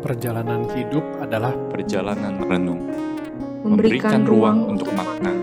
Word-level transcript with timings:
Perjalanan 0.00 0.64
hidup 0.72 1.04
adalah 1.20 1.52
perjalanan 1.68 2.40
renung, 2.40 2.88
memberikan 3.60 4.24
ruang 4.24 4.64
untuk 4.64 4.88
makna. 4.96 5.36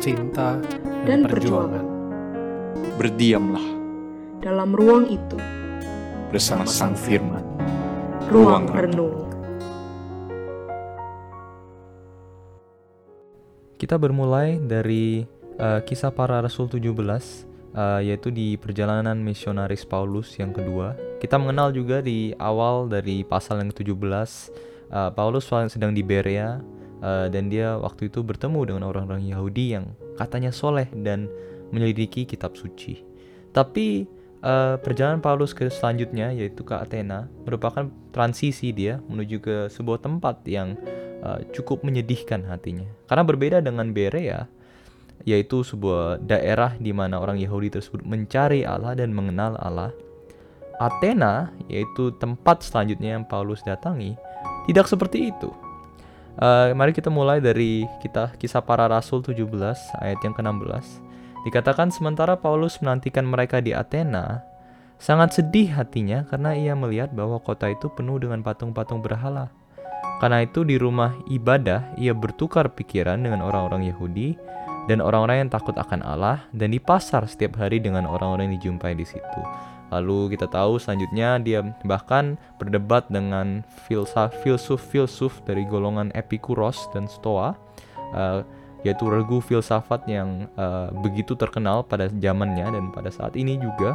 cinta 0.00 0.56
Dan 1.04 1.22
dan, 1.24 1.28
perjuangan. 1.28 1.84
Berdiamlah 2.96 3.66
dalam 4.40 4.72
ruang 4.72 5.12
itu, 5.12 5.36
bersama 6.32 6.64
Sang 6.64 6.96
Firman. 6.96 7.44
ruang 8.32 8.64
renung. 8.72 9.28
Kita 13.76 14.00
bermulai 14.00 14.56
dari 14.56 15.20
eh, 15.60 15.80
kisah 15.84 16.16
para 16.16 16.40
rasul 16.40 16.64
17 16.72 17.55
eh, 17.76 18.00
yaitu 18.08 18.32
di 18.32 18.56
perjalanan 18.56 19.20
misionaris 19.20 19.84
Paulus 19.84 20.32
yang 20.40 20.56
kedua. 20.56 20.96
Kita 21.20 21.36
mengenal 21.36 21.76
juga 21.76 22.00
di 22.00 22.32
awal 22.40 22.88
dari 22.88 23.22
pasal 23.22 23.60
yang 23.60 23.70
ke-17 23.70 24.30
eh, 24.90 25.10
Paulus 25.12 25.46
sedang 25.46 25.92
di 25.92 26.00
Berea 26.00 26.58
eh, 27.04 27.26
dan 27.28 27.52
dia 27.52 27.76
waktu 27.76 28.08
itu 28.08 28.24
bertemu 28.24 28.74
dengan 28.74 28.82
orang-orang 28.88 29.28
Yahudi 29.28 29.76
yang 29.76 29.92
katanya 30.16 30.50
soleh 30.50 30.88
dan 31.04 31.28
menyelidiki 31.70 32.24
kitab 32.24 32.56
suci. 32.56 33.04
Tapi 33.52 34.08
eh, 34.40 34.74
perjalanan 34.80 35.20
Paulus 35.20 35.52
ke 35.52 35.68
selanjutnya 35.68 36.32
yaitu 36.32 36.64
ke 36.64 36.72
Athena 36.72 37.28
merupakan 37.44 37.86
transisi 38.16 38.72
dia 38.72 39.04
menuju 39.04 39.36
ke 39.44 39.56
sebuah 39.68 40.00
tempat 40.00 40.40
yang 40.48 40.72
uh, 41.20 41.40
cukup 41.52 41.82
menyedihkan 41.82 42.44
hatinya. 42.46 42.86
Karena 43.10 43.22
berbeda 43.26 43.58
dengan 43.60 43.90
Berea, 43.90 44.48
yaitu 45.24 45.64
sebuah 45.64 46.20
daerah 46.20 46.76
di 46.76 46.92
mana 46.92 47.22
orang 47.22 47.40
Yahudi 47.40 47.72
tersebut 47.72 48.04
mencari 48.04 48.66
Allah 48.66 48.92
dan 48.98 49.14
mengenal 49.14 49.56
Allah. 49.56 49.94
Athena, 50.76 51.56
yaitu 51.72 52.12
tempat 52.20 52.60
selanjutnya 52.60 53.16
yang 53.16 53.24
Paulus 53.24 53.64
datangi, 53.64 54.12
tidak 54.68 54.84
seperti 54.90 55.32
itu. 55.32 55.48
Uh, 56.36 56.76
mari 56.76 56.92
kita 56.92 57.08
mulai 57.08 57.40
dari 57.40 57.88
kita 58.04 58.36
kisah 58.36 58.60
para 58.60 58.84
rasul 58.84 59.24
17 59.24 59.40
ayat 60.04 60.20
yang 60.20 60.36
ke-16. 60.36 61.00
Dikatakan 61.48 61.88
sementara 61.88 62.36
Paulus 62.36 62.76
menantikan 62.84 63.24
mereka 63.24 63.64
di 63.64 63.72
Athena, 63.72 64.44
sangat 65.00 65.40
sedih 65.40 65.72
hatinya 65.72 66.28
karena 66.28 66.52
ia 66.52 66.76
melihat 66.76 67.08
bahwa 67.16 67.40
kota 67.40 67.72
itu 67.72 67.88
penuh 67.88 68.20
dengan 68.20 68.44
patung-patung 68.44 69.00
berhala. 69.00 69.48
Karena 70.20 70.44
itu 70.44 70.64
di 70.64 70.80
rumah 70.80 71.12
ibadah 71.28 71.96
ia 72.00 72.16
bertukar 72.16 72.72
pikiran 72.72 73.20
dengan 73.20 73.44
orang-orang 73.44 73.88
Yahudi 73.88 74.36
dan 74.86 75.02
orang-orang 75.02 75.46
yang 75.46 75.50
takut 75.50 75.74
akan 75.74 76.02
Allah 76.02 76.46
dan 76.54 76.70
di 76.70 76.78
pasar 76.78 77.26
setiap 77.26 77.58
hari 77.58 77.82
dengan 77.82 78.06
orang-orang 78.06 78.50
yang 78.50 78.56
dijumpai 78.62 78.94
di 78.94 79.06
situ. 79.06 79.40
Lalu 79.90 80.34
kita 80.34 80.50
tahu 80.50 80.82
selanjutnya 80.82 81.38
dia 81.38 81.62
bahkan 81.86 82.34
berdebat 82.58 83.06
dengan 83.06 83.62
filsaf 83.86 84.34
filsuf-filsuf 84.42 85.46
dari 85.46 85.62
golongan 85.66 86.10
Epikuros 86.10 86.90
dan 86.90 87.06
Stoa 87.06 87.54
eh, 88.14 88.42
yaitu 88.82 89.06
regu 89.06 89.42
filsafat 89.42 90.06
yang 90.10 90.50
eh, 90.54 90.88
begitu 91.02 91.34
terkenal 91.38 91.86
pada 91.86 92.10
zamannya 92.10 92.66
dan 92.70 92.84
pada 92.90 93.10
saat 93.10 93.34
ini 93.38 93.58
juga. 93.58 93.94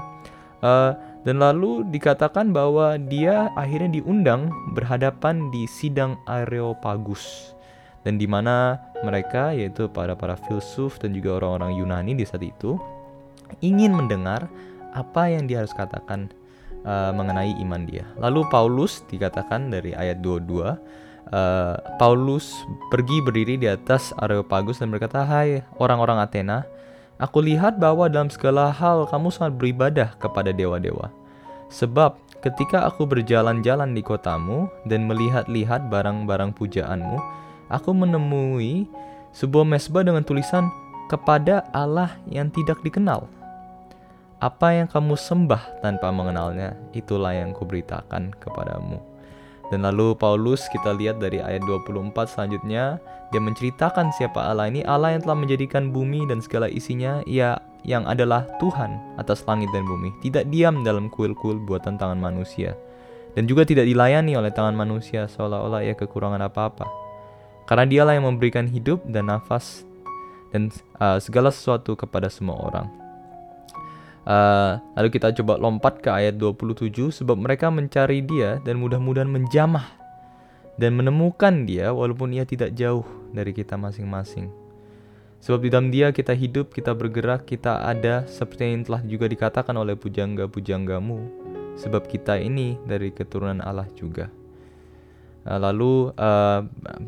Eh, 0.64 0.92
dan 1.28 1.38
lalu 1.38 1.88
dikatakan 1.92 2.52
bahwa 2.56 2.96
dia 2.98 3.52
akhirnya 3.60 4.00
diundang 4.00 4.48
berhadapan 4.74 5.52
di 5.52 5.68
sidang 5.68 6.18
Areopagus 6.26 7.54
dan 8.02 8.18
di 8.18 8.26
mana 8.26 8.82
mereka 9.06 9.54
yaitu 9.54 9.90
para 9.90 10.18
para 10.18 10.38
filsuf 10.38 10.98
dan 10.98 11.14
juga 11.14 11.42
orang-orang 11.42 11.78
Yunani 11.78 12.14
di 12.18 12.26
saat 12.26 12.42
itu 12.42 12.78
ingin 13.62 13.94
mendengar 13.94 14.50
apa 14.92 15.30
yang 15.30 15.46
dia 15.46 15.64
harus 15.64 15.76
katakan 15.76 16.32
uh, 16.84 17.12
mengenai 17.16 17.56
iman 17.62 17.84
dia. 17.86 18.08
Lalu 18.20 18.48
Paulus 18.50 19.06
dikatakan 19.08 19.72
dari 19.72 19.96
ayat 19.96 20.20
22 20.24 20.64
uh, 20.64 20.76
Paulus 22.02 22.58
pergi 22.90 23.18
berdiri 23.24 23.56
di 23.60 23.68
atas 23.68 24.12
Areopagus 24.20 24.80
dan 24.80 24.92
berkata, 24.92 25.24
"Hai 25.24 25.64
orang-orang 25.80 26.20
Athena, 26.20 26.68
Aku 27.22 27.38
lihat 27.38 27.78
bahwa 27.78 28.10
dalam 28.10 28.34
segala 28.34 28.74
hal 28.74 29.06
kamu 29.06 29.30
sangat 29.30 29.54
beribadah 29.62 30.10
kepada 30.18 30.50
dewa-dewa. 30.50 31.14
Sebab 31.70 32.18
ketika 32.42 32.90
aku 32.90 33.06
berjalan-jalan 33.06 33.94
di 33.94 34.02
kotamu 34.02 34.66
dan 34.90 35.06
melihat-lihat 35.06 35.86
barang-barang 35.86 36.58
pujaanmu, 36.58 37.22
aku 37.72 37.96
menemui 37.96 38.86
sebuah 39.32 39.64
mesbah 39.64 40.04
dengan 40.04 40.22
tulisan 40.28 40.68
kepada 41.08 41.68
Allah 41.72 42.20
yang 42.28 42.52
tidak 42.52 42.84
dikenal. 42.84 43.28
Apa 44.42 44.74
yang 44.74 44.90
kamu 44.90 45.16
sembah 45.16 45.86
tanpa 45.86 46.10
mengenalnya, 46.10 46.74
itulah 46.98 47.32
yang 47.32 47.54
kuberitakan 47.54 48.34
kepadamu. 48.42 48.98
Dan 49.72 49.88
lalu 49.88 50.18
Paulus 50.20 50.68
kita 50.68 50.92
lihat 50.92 51.24
dari 51.24 51.40
ayat 51.40 51.64
24 51.64 52.12
selanjutnya 52.28 53.00
dia 53.32 53.40
menceritakan 53.40 54.12
siapa 54.12 54.52
Allah 54.52 54.68
ini 54.68 54.84
Allah 54.84 55.16
yang 55.16 55.24
telah 55.24 55.40
menjadikan 55.40 55.96
bumi 55.96 56.28
dan 56.28 56.44
segala 56.44 56.68
isinya 56.68 57.24
ia 57.24 57.56
yang 57.88 58.04
adalah 58.04 58.44
Tuhan 58.60 59.00
atas 59.16 59.48
langit 59.48 59.72
dan 59.72 59.88
bumi 59.88 60.12
tidak 60.20 60.52
diam 60.52 60.84
dalam 60.84 61.08
kuil-kuil 61.08 61.56
buatan 61.64 61.96
tangan 61.96 62.20
manusia 62.20 62.76
dan 63.32 63.48
juga 63.48 63.64
tidak 63.64 63.88
dilayani 63.88 64.36
oleh 64.36 64.52
tangan 64.52 64.76
manusia 64.76 65.32
seolah-olah 65.32 65.88
ia 65.88 65.96
kekurangan 65.96 66.44
apa-apa 66.44 66.84
karena 67.66 67.86
dialah 67.90 68.14
yang 68.18 68.28
memberikan 68.28 68.66
hidup 68.66 69.02
dan 69.10 69.30
nafas 69.30 69.84
dan 70.50 70.70
uh, 71.00 71.18
segala 71.22 71.50
sesuatu 71.54 71.96
kepada 71.96 72.28
semua 72.28 72.60
orang 72.60 73.02
Uh, 74.22 74.78
lalu 74.94 75.18
kita 75.18 75.34
coba 75.42 75.58
lompat 75.58 75.98
ke 75.98 76.06
ayat 76.06 76.38
27 76.38 76.94
sebab 77.10 77.42
mereka 77.42 77.74
mencari 77.74 78.22
dia 78.22 78.62
dan 78.62 78.78
mudah-mudahan 78.78 79.26
menjamah 79.26 79.98
dan 80.78 80.94
menemukan 80.94 81.66
dia 81.66 81.90
walaupun 81.90 82.30
ia 82.38 82.46
tidak 82.46 82.78
jauh 82.78 83.02
dari 83.34 83.50
kita 83.50 83.82
masing-masing. 83.82 84.54
Sebab 85.42 85.66
di 85.66 85.70
dalam 85.74 85.90
dia 85.90 86.14
kita 86.14 86.38
hidup, 86.38 86.70
kita 86.70 86.94
bergerak, 86.94 87.50
kita 87.50 87.82
ada 87.82 88.30
seperti 88.30 88.70
yang 88.70 88.86
telah 88.86 89.02
juga 89.02 89.26
dikatakan 89.26 89.74
oleh 89.74 89.98
pujangga-pujanggamu. 89.98 91.42
Sebab 91.82 92.06
kita 92.06 92.38
ini 92.38 92.78
dari 92.86 93.10
keturunan 93.10 93.58
Allah 93.58 93.90
juga. 93.98 94.30
Uh, 95.42 95.58
lalu 95.58 96.14
uh, 96.22 96.62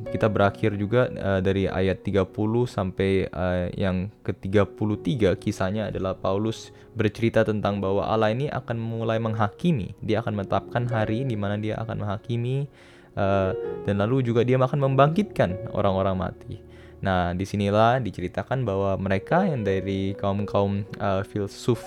kita 0.09 0.25
berakhir 0.25 0.73
juga 0.73 1.05
uh, 1.05 1.37
dari 1.37 1.69
ayat 1.69 2.01
30 2.01 2.33
sampai 2.65 3.29
uh, 3.29 3.69
yang 3.77 4.09
ke-33 4.25 5.37
kisahnya 5.37 5.93
adalah 5.93 6.17
Paulus 6.17 6.73
bercerita 6.97 7.45
tentang 7.45 7.77
bahwa 7.77 8.09
Allah 8.09 8.33
ini 8.33 8.49
akan 8.49 8.81
mulai 8.81 9.21
menghakimi. 9.21 9.93
Dia 10.01 10.25
akan 10.25 10.33
menetapkan 10.41 10.89
hari 10.89 11.29
di 11.29 11.37
mana 11.37 11.61
dia 11.61 11.77
akan 11.77 12.01
menghakimi 12.01 12.65
uh, 13.13 13.53
dan 13.85 13.95
lalu 14.01 14.25
juga 14.25 14.41
dia 14.41 14.57
akan 14.57 14.81
membangkitkan 14.81 15.69
orang-orang 15.73 16.17
mati. 16.17 16.57
Nah, 17.03 17.35
di 17.35 17.43
sinilah 17.43 17.99
diceritakan 17.99 18.63
bahwa 18.63 18.95
mereka 18.95 19.43
yang 19.43 19.61
dari 19.61 20.15
kaum-kaum 20.15 20.87
uh, 21.03 21.21
filsuf 21.27 21.83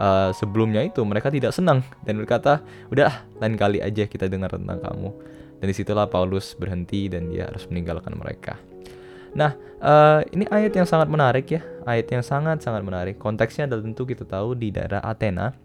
uh, 0.00 0.32
sebelumnya 0.32 0.80
itu 0.80 1.04
mereka 1.04 1.28
tidak 1.28 1.52
senang 1.52 1.84
dan 2.02 2.16
berkata, 2.16 2.64
udah 2.88 3.28
lain 3.38 3.60
kali 3.60 3.78
aja 3.84 4.08
kita 4.08 4.24
dengar 4.24 4.56
tentang 4.56 4.80
kamu. 4.80 5.10
Dan 5.64 5.72
di 5.72 5.80
situlah 5.80 6.04
Paulus 6.12 6.52
berhenti 6.52 7.08
dan 7.08 7.32
dia 7.32 7.48
harus 7.48 7.64
meninggalkan 7.72 8.12
mereka. 8.20 8.60
Nah, 9.32 9.56
uh, 9.80 10.20
ini 10.28 10.44
ayat 10.52 10.76
yang 10.76 10.84
sangat 10.84 11.08
menarik 11.08 11.48
ya, 11.48 11.64
ayat 11.88 12.04
yang 12.12 12.20
sangat-sangat 12.20 12.84
menarik. 12.84 13.16
Konteksnya 13.16 13.64
adalah 13.64 13.80
tentu 13.80 14.04
kita 14.04 14.28
tahu 14.28 14.52
di 14.52 14.68
daerah 14.68 15.00
Athena, 15.00 15.56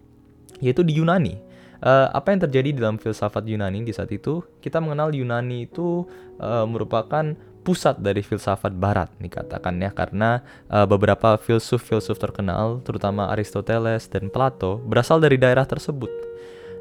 yaitu 0.64 0.88
di 0.88 0.96
Yunani. 0.96 1.36
Uh, 1.84 2.08
apa 2.16 2.32
yang 2.32 2.48
terjadi 2.48 2.80
dalam 2.80 2.96
filsafat 2.96 3.44
Yunani 3.44 3.84
di 3.84 3.92
saat 3.92 4.08
itu? 4.16 4.40
Kita 4.64 4.80
mengenal 4.80 5.12
Yunani 5.12 5.68
itu 5.68 6.08
uh, 6.40 6.64
merupakan 6.64 7.36
pusat 7.68 8.00
dari 8.00 8.24
filsafat 8.24 8.72
Barat, 8.72 9.12
dikatakan 9.20 9.84
ya, 9.84 9.92
karena 9.92 10.48
uh, 10.72 10.88
beberapa 10.88 11.36
filsuf-filsuf 11.36 12.16
terkenal, 12.16 12.80
terutama 12.88 13.28
Aristoteles 13.36 14.08
dan 14.08 14.32
Plato, 14.32 14.80
berasal 14.80 15.20
dari 15.20 15.36
daerah 15.36 15.68
tersebut. 15.68 16.08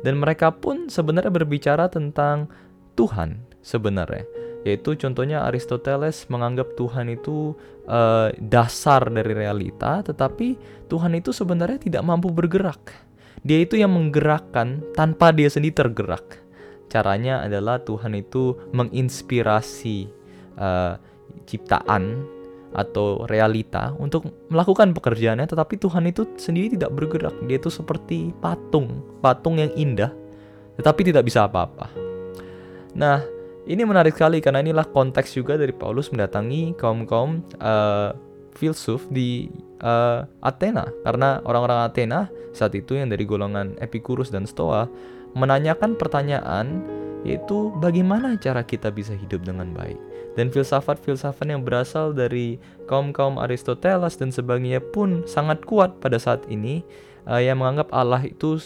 Dan 0.06 0.22
mereka 0.22 0.54
pun 0.54 0.86
sebenarnya 0.86 1.34
berbicara 1.34 1.90
tentang 1.90 2.46
Tuhan 2.98 3.38
sebenarnya. 3.62 4.26
Yaitu 4.66 4.98
contohnya 4.98 5.46
Aristoteles 5.46 6.26
menganggap 6.26 6.74
Tuhan 6.74 7.14
itu 7.14 7.54
uh, 7.86 8.34
dasar 8.42 9.06
dari 9.06 9.30
realita 9.30 10.02
tetapi 10.02 10.58
Tuhan 10.90 11.14
itu 11.14 11.30
sebenarnya 11.30 11.78
tidak 11.78 12.02
mampu 12.02 12.34
bergerak. 12.34 12.90
Dia 13.46 13.62
itu 13.62 13.78
yang 13.78 13.94
menggerakkan 13.94 14.82
tanpa 14.98 15.30
dia 15.30 15.46
sendiri 15.46 15.78
tergerak. 15.78 16.42
Caranya 16.90 17.46
adalah 17.46 17.78
Tuhan 17.78 18.18
itu 18.18 18.58
menginspirasi 18.74 20.10
uh, 20.58 20.98
ciptaan 21.46 22.26
atau 22.68 23.24
realita 23.30 23.96
untuk 23.96 24.28
melakukan 24.52 24.92
pekerjaannya 24.92 25.48
tetapi 25.48 25.80
Tuhan 25.80 26.10
itu 26.10 26.26
sendiri 26.34 26.74
tidak 26.74 26.92
bergerak. 26.98 27.36
Dia 27.46 27.62
itu 27.62 27.70
seperti 27.70 28.34
patung 28.42 29.06
patung 29.22 29.62
yang 29.62 29.70
indah 29.78 30.10
tetapi 30.76 31.06
tidak 31.06 31.24
bisa 31.26 31.46
apa-apa 31.46 32.07
Nah, 32.98 33.22
ini 33.70 33.86
menarik 33.86 34.18
sekali 34.18 34.42
karena 34.42 34.58
inilah 34.58 34.82
konteks 34.90 35.38
juga 35.38 35.54
dari 35.54 35.70
Paulus 35.70 36.10
mendatangi 36.10 36.74
kaum-kaum 36.74 37.46
uh, 37.62 38.10
filsuf 38.58 39.06
di 39.14 39.46
uh, 39.86 40.26
Athena 40.42 40.90
karena 41.06 41.38
orang-orang 41.46 41.86
Athena 41.86 42.26
saat 42.50 42.74
itu 42.74 42.98
yang 42.98 43.06
dari 43.06 43.22
golongan 43.22 43.78
Epicurus 43.78 44.34
dan 44.34 44.50
Stoa 44.50 44.90
menanyakan 45.38 45.94
pertanyaan 45.94 46.82
yaitu 47.22 47.70
bagaimana 47.78 48.34
cara 48.38 48.62
kita 48.66 48.90
bisa 48.90 49.14
hidup 49.14 49.46
dengan 49.46 49.70
baik. 49.74 49.98
Dan 50.38 50.54
filsafat-filsafat 50.54 51.50
yang 51.50 51.66
berasal 51.66 52.14
dari 52.14 52.62
kaum-kaum 52.86 53.42
Aristoteles 53.42 54.14
dan 54.18 54.30
sebagainya 54.30 54.78
pun 54.78 55.26
sangat 55.26 55.66
kuat 55.66 55.98
pada 55.98 56.18
saat 56.18 56.46
ini 56.46 56.86
uh, 57.26 57.42
yang 57.42 57.58
menganggap 57.58 57.90
Allah 57.90 58.22
itu 58.22 58.58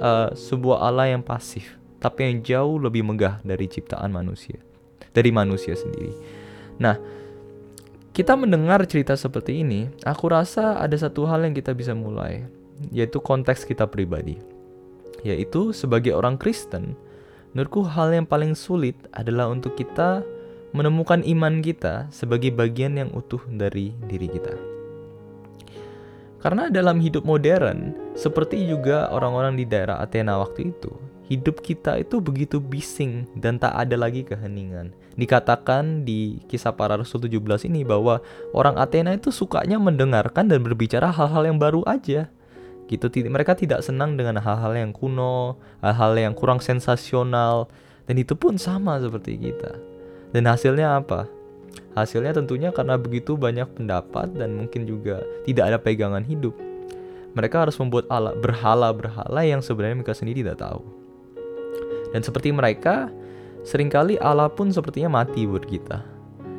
uh, 0.00 0.32
sebuah 0.32 0.88
Allah 0.88 1.12
yang 1.12 1.20
pasif, 1.20 1.76
tapi 1.98 2.30
yang 2.30 2.42
jauh 2.42 2.76
lebih 2.78 3.02
megah 3.06 3.42
dari 3.42 3.66
ciptaan 3.66 4.10
manusia, 4.14 4.58
dari 5.10 5.30
manusia 5.34 5.74
sendiri. 5.74 6.14
Nah, 6.78 6.94
kita 8.14 8.34
mendengar 8.34 8.82
cerita 8.86 9.14
seperti 9.14 9.62
ini, 9.62 9.86
aku 10.02 10.30
rasa 10.30 10.78
ada 10.78 10.94
satu 10.98 11.26
hal 11.26 11.46
yang 11.46 11.54
kita 11.54 11.70
bisa 11.74 11.94
mulai, 11.94 12.46
yaitu 12.90 13.22
konteks 13.22 13.62
kita 13.62 13.86
pribadi. 13.86 14.38
Yaitu 15.26 15.74
sebagai 15.74 16.14
orang 16.14 16.38
Kristen, 16.38 16.94
menurutku 17.54 17.86
hal 17.86 18.14
yang 18.14 18.26
paling 18.26 18.54
sulit 18.54 18.94
adalah 19.10 19.50
untuk 19.50 19.74
kita 19.74 20.22
menemukan 20.70 21.24
iman 21.24 21.64
kita 21.64 22.06
sebagai 22.12 22.52
bagian 22.52 22.98
yang 22.98 23.10
utuh 23.14 23.40
dari 23.50 23.94
diri 24.06 24.28
kita. 24.30 24.54
Karena 26.38 26.70
dalam 26.70 27.02
hidup 27.02 27.26
modern, 27.26 27.94
seperti 28.14 28.62
juga 28.62 29.10
orang-orang 29.10 29.58
di 29.58 29.66
daerah 29.66 29.98
Athena 29.98 30.38
waktu 30.38 30.70
itu, 30.70 30.92
hidup 31.28 31.60
kita 31.60 32.00
itu 32.00 32.24
begitu 32.24 32.56
bising 32.56 33.28
dan 33.36 33.60
tak 33.60 33.76
ada 33.76 34.00
lagi 34.00 34.24
keheningan. 34.24 34.96
Dikatakan 35.20 36.08
di 36.08 36.40
kisah 36.48 36.72
para 36.72 36.96
rasul 36.96 37.20
17 37.20 37.68
ini 37.68 37.84
bahwa 37.84 38.24
orang 38.56 38.80
Athena 38.80 39.12
itu 39.12 39.28
sukanya 39.28 39.76
mendengarkan 39.76 40.48
dan 40.48 40.64
berbicara 40.64 41.12
hal-hal 41.12 41.44
yang 41.44 41.60
baru 41.60 41.84
aja. 41.84 42.32
Gitu 42.88 43.06
mereka 43.28 43.52
tidak 43.52 43.84
senang 43.84 44.16
dengan 44.16 44.40
hal-hal 44.40 44.72
yang 44.72 44.96
kuno, 44.96 45.60
hal-hal 45.84 46.16
yang 46.16 46.32
kurang 46.32 46.64
sensasional 46.64 47.68
dan 48.08 48.16
itu 48.16 48.32
pun 48.32 48.56
sama 48.56 48.96
seperti 48.96 49.36
kita. 49.36 49.76
Dan 50.32 50.48
hasilnya 50.48 50.96
apa? 50.96 51.28
Hasilnya 51.92 52.32
tentunya 52.32 52.72
karena 52.72 52.96
begitu 52.96 53.36
banyak 53.36 53.68
pendapat 53.76 54.32
dan 54.32 54.56
mungkin 54.56 54.88
juga 54.88 55.20
tidak 55.44 55.64
ada 55.68 55.78
pegangan 55.78 56.24
hidup. 56.24 56.56
Mereka 57.36 57.68
harus 57.68 57.76
membuat 57.76 58.08
ala 58.08 58.32
berhala-berhala 58.32 59.44
yang 59.44 59.60
sebenarnya 59.60 60.00
mereka 60.00 60.16
sendiri 60.16 60.40
tidak 60.40 60.64
tahu. 60.64 60.97
Dan 62.12 62.20
seperti 62.24 62.52
mereka, 62.54 63.12
sering 63.64 63.92
kali 63.92 64.16
Allah 64.20 64.48
pun 64.48 64.72
sepertinya 64.72 65.22
mati 65.22 65.44
buat 65.44 65.64
kita. 65.64 66.00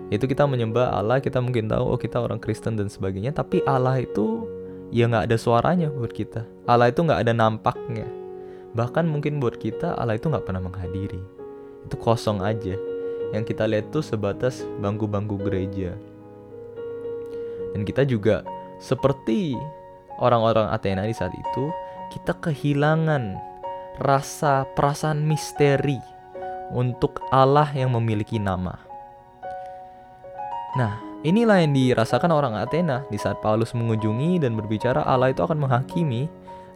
Itu 0.09 0.25
kita 0.25 0.49
menyembah 0.49 0.93
Allah, 0.93 1.21
kita 1.21 1.37
mungkin 1.37 1.69
tahu 1.69 1.85
oh 1.85 1.99
kita 1.99 2.17
orang 2.17 2.41
Kristen 2.41 2.77
dan 2.77 2.89
sebagainya, 2.89 3.29
tapi 3.29 3.61
Allah 3.65 4.01
itu 4.01 4.45
ya 4.89 5.05
nggak 5.05 5.29
ada 5.29 5.37
suaranya 5.37 5.87
buat 5.93 6.09
kita. 6.09 6.45
Allah 6.65 6.89
itu 6.89 7.05
nggak 7.05 7.21
ada 7.25 7.33
nampaknya. 7.33 8.09
Bahkan 8.73 9.05
mungkin 9.05 9.37
buat 9.37 9.57
kita 9.57 9.97
Allah 9.97 10.17
itu 10.17 10.29
nggak 10.29 10.45
pernah 10.45 10.61
menghadiri. 10.61 11.21
Itu 11.85 11.95
kosong 11.97 12.41
aja 12.41 12.77
yang 13.33 13.45
kita 13.45 13.69
lihat 13.69 13.93
tuh 13.93 14.01
sebatas 14.01 14.65
bangku-bangku 14.81 15.37
gereja. 15.41 15.93
Dan 17.73 17.85
kita 17.85 18.01
juga 18.05 18.41
seperti 18.81 19.53
orang-orang 20.17 20.73
Athena 20.73 21.05
di 21.05 21.13
saat 21.13 21.33
itu, 21.37 21.69
kita 22.09 22.33
kehilangan 22.41 23.37
rasa 23.99 24.65
perasaan 24.73 25.23
misteri 25.23 25.99
untuk 26.71 27.19
Allah 27.29 27.67
yang 27.75 27.93
memiliki 27.93 28.39
nama. 28.39 28.79
Nah, 30.77 31.01
inilah 31.25 31.65
yang 31.65 31.73
dirasakan 31.73 32.29
orang 32.29 32.53
Athena 32.55 33.03
di 33.09 33.17
saat 33.17 33.41
Paulus 33.43 33.73
mengunjungi 33.73 34.39
dan 34.39 34.55
berbicara 34.55 35.03
Allah 35.03 35.33
itu 35.33 35.41
akan 35.41 35.65
menghakimi, 35.65 36.29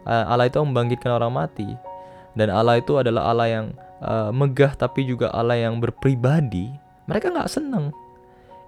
eh, 0.04 0.24
Allah 0.26 0.50
itu 0.50 0.58
membangkitkan 0.58 1.14
orang 1.14 1.32
mati, 1.32 1.78
dan 2.34 2.50
Allah 2.50 2.82
itu 2.82 2.98
adalah 2.98 3.30
Allah 3.30 3.48
yang 3.48 3.66
uh, 4.02 4.30
megah 4.34 4.74
tapi 4.74 5.06
juga 5.06 5.30
Allah 5.30 5.54
yang 5.54 5.78
berpribadi, 5.78 6.74
mereka 7.06 7.30
nggak 7.30 7.50
seneng. 7.50 7.94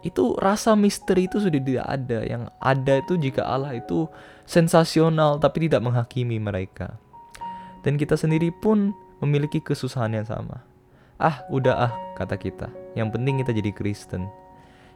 Itu 0.06 0.38
rasa 0.38 0.78
misteri 0.78 1.26
itu 1.26 1.42
sudah 1.42 1.58
tidak 1.58 1.86
ada. 1.86 2.18
Yang 2.22 2.42
ada 2.62 2.94
itu 3.02 3.12
jika 3.18 3.42
Allah 3.42 3.74
itu 3.74 4.06
sensasional 4.46 5.42
tapi 5.42 5.66
tidak 5.66 5.82
menghakimi 5.82 6.38
mereka. 6.38 6.94
Dan 7.86 7.94
kita 7.94 8.18
sendiri 8.18 8.50
pun 8.50 8.90
memiliki 9.22 9.62
kesusahan 9.62 10.10
yang 10.10 10.26
sama. 10.26 10.66
Ah, 11.22 11.46
udah 11.54 11.86
ah, 11.86 11.92
kata 12.18 12.34
kita. 12.34 12.66
Yang 12.98 13.14
penting 13.14 13.34
kita 13.38 13.54
jadi 13.54 13.70
Kristen. 13.70 14.26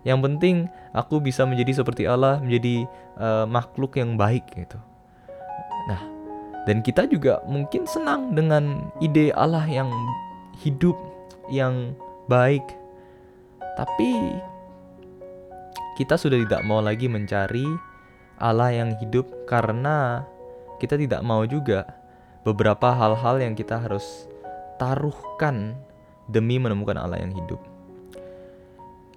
Yang 0.02 0.18
penting 0.26 0.56
aku 0.90 1.22
bisa 1.22 1.46
menjadi 1.46 1.80
seperti 1.80 2.10
Allah, 2.10 2.42
menjadi 2.42 2.90
uh, 3.14 3.46
makhluk 3.46 3.94
yang 3.94 4.18
baik 4.18 4.42
gitu. 4.58 4.80
Nah, 5.86 6.02
dan 6.66 6.82
kita 6.82 7.06
juga 7.06 7.38
mungkin 7.46 7.86
senang 7.86 8.34
dengan 8.34 8.90
ide 8.98 9.30
Allah 9.38 9.64
yang 9.70 9.88
hidup, 10.58 10.98
yang 11.46 11.94
baik. 12.26 12.64
Tapi 13.78 14.40
kita 15.94 16.18
sudah 16.18 16.42
tidak 16.42 16.64
mau 16.66 16.82
lagi 16.82 17.06
mencari 17.06 17.68
Allah 18.40 18.72
yang 18.72 18.96
hidup 18.98 19.28
karena 19.44 20.24
kita 20.80 20.96
tidak 20.96 21.20
mau 21.20 21.44
juga 21.44 21.99
beberapa 22.46 22.92
hal-hal 22.92 23.40
yang 23.42 23.54
kita 23.56 23.80
harus 23.80 24.28
taruhkan 24.80 25.76
demi 26.30 26.56
menemukan 26.56 26.96
Allah 26.96 27.20
yang 27.20 27.36
hidup. 27.36 27.60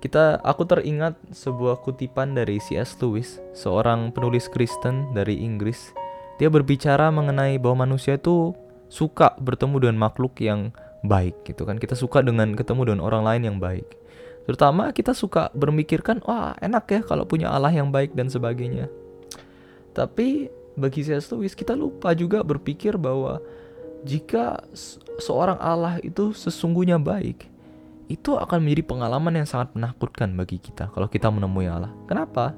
Kita 0.04 0.44
aku 0.44 0.68
teringat 0.68 1.16
sebuah 1.32 1.80
kutipan 1.80 2.36
dari 2.36 2.60
C.S. 2.60 3.00
Lewis, 3.00 3.40
seorang 3.56 4.12
penulis 4.12 4.52
Kristen 4.52 5.16
dari 5.16 5.40
Inggris 5.40 5.96
dia 6.42 6.50
berbicara 6.50 7.14
mengenai 7.14 7.62
bahwa 7.62 7.86
manusia 7.86 8.18
itu 8.18 8.58
suka 8.90 9.38
bertemu 9.38 9.88
dengan 9.90 9.98
makhluk 10.10 10.38
yang 10.42 10.74
baik 11.06 11.46
gitu 11.46 11.64
kan. 11.64 11.78
Kita 11.78 11.94
suka 11.94 12.26
dengan 12.26 12.58
ketemu 12.58 12.94
dengan 12.94 13.02
orang 13.06 13.24
lain 13.26 13.42
yang 13.54 13.58
baik. 13.62 13.86
Terutama 14.44 14.92
kita 14.92 15.16
suka 15.16 15.54
bermikirkan, 15.56 16.20
wah 16.26 16.58
enak 16.60 16.86
ya 16.90 17.00
kalau 17.06 17.24
punya 17.24 17.48
Allah 17.48 17.72
yang 17.72 17.94
baik 17.94 18.12
dan 18.18 18.28
sebagainya. 18.28 18.92
Tapi 19.94 20.50
bagi 20.74 21.06
C.S. 21.06 21.30
Lewis 21.34 21.54
kita 21.54 21.78
lupa 21.78 22.14
juga 22.18 22.42
berpikir 22.42 22.98
bahwa 22.98 23.42
jika 24.04 24.60
seorang 25.22 25.58
Allah 25.62 26.02
itu 26.04 26.36
sesungguhnya 26.36 27.00
baik, 27.00 27.48
itu 28.12 28.36
akan 28.36 28.60
menjadi 28.60 28.84
pengalaman 28.84 29.44
yang 29.44 29.48
sangat 29.48 29.72
menakutkan 29.74 30.36
bagi 30.36 30.60
kita 30.60 30.92
kalau 30.92 31.08
kita 31.08 31.32
menemui 31.32 31.70
Allah. 31.70 31.94
Kenapa? 32.10 32.52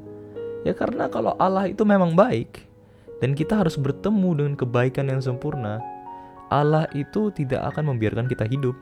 Ya 0.65 0.73
karena 0.73 1.05
kalau 1.05 1.37
Allah 1.37 1.69
itu 1.69 1.85
memang 1.85 2.17
baik, 2.17 2.65
dan 3.23 3.31
kita 3.37 3.55
harus 3.55 3.79
bertemu 3.79 4.29
dengan 4.35 4.53
kebaikan 4.59 5.07
yang 5.07 5.21
sempurna, 5.23 5.79
Allah 6.51 6.85
itu 6.91 7.31
tidak 7.31 7.63
akan 7.73 7.95
membiarkan 7.95 8.27
kita 8.27 8.43
hidup. 8.45 8.75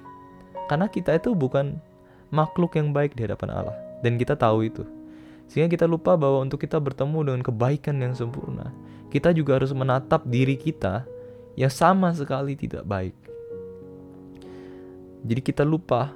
Karena 0.72 0.90
kita 0.90 1.20
itu 1.20 1.38
bukan 1.38 1.78
makhluk 2.34 2.74
yang 2.80 2.96
baik 2.96 3.14
di 3.14 3.30
hadapan 3.30 3.50
Allah. 3.54 3.78
Dan 4.02 4.18
kita 4.18 4.34
tahu 4.34 4.66
itu. 4.68 4.84
Sehingga 5.48 5.70
kita 5.70 5.86
lupa 5.86 6.18
bahwa 6.18 6.42
untuk 6.42 6.60
kita 6.64 6.82
bertemu 6.82 7.20
dengan 7.30 7.42
kebaikan 7.46 8.00
yang 8.02 8.18
sempurna, 8.18 8.74
kita 9.14 9.30
juga 9.30 9.62
harus 9.62 9.70
menatap 9.70 10.26
diri 10.26 10.58
kita 10.58 11.06
yang 11.54 11.70
sama 11.70 12.10
sekali 12.18 12.58
tidak 12.58 12.82
baik. 12.82 13.14
Jadi 15.22 15.42
kita 15.46 15.62
lupa 15.62 16.10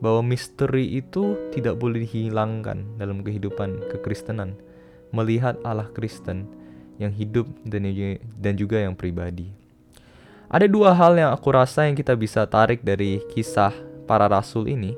bahwa 0.00 0.32
misteri 0.32 0.96
itu 0.96 1.36
tidak 1.52 1.76
boleh 1.76 2.08
dihilangkan 2.08 2.96
dalam 2.96 3.20
kehidupan 3.20 3.92
kekristenan. 3.92 4.56
Melihat 5.12 5.60
Allah 5.60 5.92
Kristen 5.92 6.48
yang 6.96 7.12
hidup 7.12 7.46
dan 7.68 8.54
juga 8.56 8.80
yang 8.80 8.96
pribadi. 8.96 9.52
Ada 10.48 10.64
dua 10.64 10.96
hal 10.96 11.20
yang 11.20 11.30
aku 11.36 11.52
rasa 11.52 11.84
yang 11.84 11.94
kita 11.94 12.16
bisa 12.16 12.48
tarik 12.48 12.80
dari 12.80 13.20
kisah 13.36 13.76
para 14.08 14.24
rasul 14.24 14.64
ini, 14.64 14.96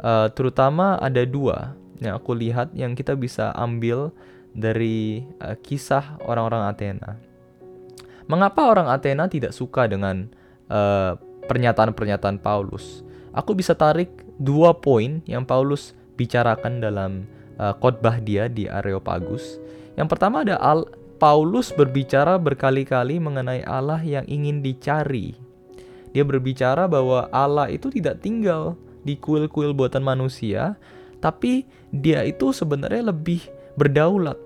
uh, 0.00 0.32
terutama 0.32 0.96
ada 0.96 1.20
dua 1.28 1.76
yang 2.00 2.16
aku 2.16 2.32
lihat 2.32 2.72
yang 2.72 2.96
kita 2.96 3.12
bisa 3.12 3.52
ambil 3.52 4.08
dari 4.56 5.20
uh, 5.44 5.52
kisah 5.60 6.16
orang-orang 6.24 6.64
Athena. 6.64 7.12
Mengapa 8.26 8.66
orang 8.66 8.90
Athena 8.90 9.30
tidak 9.30 9.54
suka 9.54 9.86
dengan 9.86 10.26
eh, 10.66 11.14
pernyataan-pernyataan 11.46 12.42
Paulus? 12.42 13.06
Aku 13.30 13.54
bisa 13.54 13.78
tarik 13.78 14.10
dua 14.42 14.74
poin 14.74 15.22
yang 15.30 15.46
Paulus 15.46 15.94
bicarakan 16.18 16.82
dalam 16.82 17.30
uh, 17.60 17.76
khotbah 17.78 18.18
dia 18.18 18.50
di 18.50 18.66
Areopagus. 18.66 19.60
Yang 19.94 20.08
pertama 20.10 20.42
ada 20.42 20.58
al 20.58 20.90
Paulus 21.16 21.72
berbicara 21.72 22.36
berkali-kali 22.36 23.16
mengenai 23.22 23.64
Allah 23.64 24.00
yang 24.04 24.26
ingin 24.28 24.60
dicari. 24.60 25.38
Dia 26.12 26.24
berbicara 26.24 26.84
bahwa 26.88 27.28
Allah 27.32 27.72
itu 27.72 27.88
tidak 27.88 28.20
tinggal 28.24 28.76
di 29.04 29.16
kuil-kuil 29.16 29.72
buatan 29.72 30.04
manusia, 30.04 30.76
tapi 31.22 31.64
dia 31.92 32.24
itu 32.24 32.52
sebenarnya 32.52 33.12
lebih 33.12 33.48
berdaulat. 33.76 34.36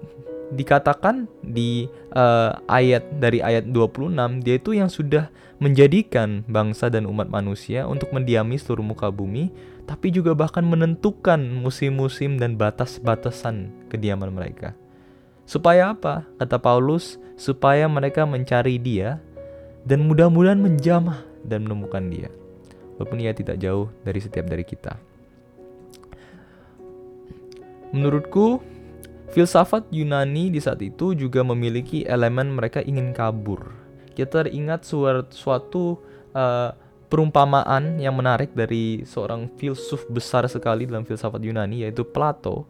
Dikatakan 0.50 1.30
di 1.46 1.87
uh, 2.10 2.58
ayat 2.66 3.06
dari 3.22 3.38
ayat 3.38 3.70
26, 3.70 4.42
dia 4.42 4.58
itu 4.58 4.75
yang 4.75 4.90
sudah 4.90 5.30
menjadikan 5.62 6.42
bangsa 6.50 6.90
dan 6.90 7.06
umat 7.06 7.30
manusia 7.30 7.87
untuk 7.87 8.10
mendiami 8.10 8.58
seluruh 8.58 8.82
muka 8.82 9.12
bumi, 9.14 9.54
tapi 9.87 10.10
juga 10.10 10.34
bahkan 10.34 10.66
menentukan 10.66 11.38
musim-musim 11.38 12.34
dan 12.34 12.58
batas-batasan 12.58 13.70
kediaman 13.92 14.34
mereka. 14.34 14.75
Supaya 15.46 15.94
apa? 15.94 16.26
Kata 16.38 16.58
Paulus, 16.58 17.18
supaya 17.38 17.87
mereka 17.87 18.26
mencari 18.26 18.78
dia 18.78 19.22
dan 19.87 20.06
mudah-mudahan 20.06 20.58
menjamah 20.58 21.22
dan 21.46 21.64
menemukan 21.64 22.04
dia. 22.10 22.30
walaupun 23.00 23.16
ia 23.16 23.32
tidak 23.32 23.56
jauh 23.56 23.88
dari 24.04 24.20
setiap 24.20 24.44
dari 24.44 24.60
kita. 24.60 24.92
Menurutku, 27.96 28.60
filsafat 29.30 29.87
Yunani 29.94 30.50
di 30.50 30.58
saat 30.58 30.82
itu 30.82 31.14
juga 31.14 31.46
memiliki 31.46 32.02
elemen 32.06 32.50
mereka 32.50 32.82
ingin 32.82 33.14
kabur. 33.14 33.75
Kita 34.14 34.44
teringat 34.44 34.84
suatu 35.30 36.02
uh, 36.34 36.70
perumpamaan 37.10 37.99
yang 37.99 38.14
menarik 38.18 38.54
dari 38.54 39.02
seorang 39.06 39.50
filsuf 39.58 40.06
besar 40.10 40.46
sekali 40.50 40.87
dalam 40.87 41.06
filsafat 41.06 41.42
Yunani 41.42 41.87
yaitu 41.87 42.06
Plato. 42.06 42.66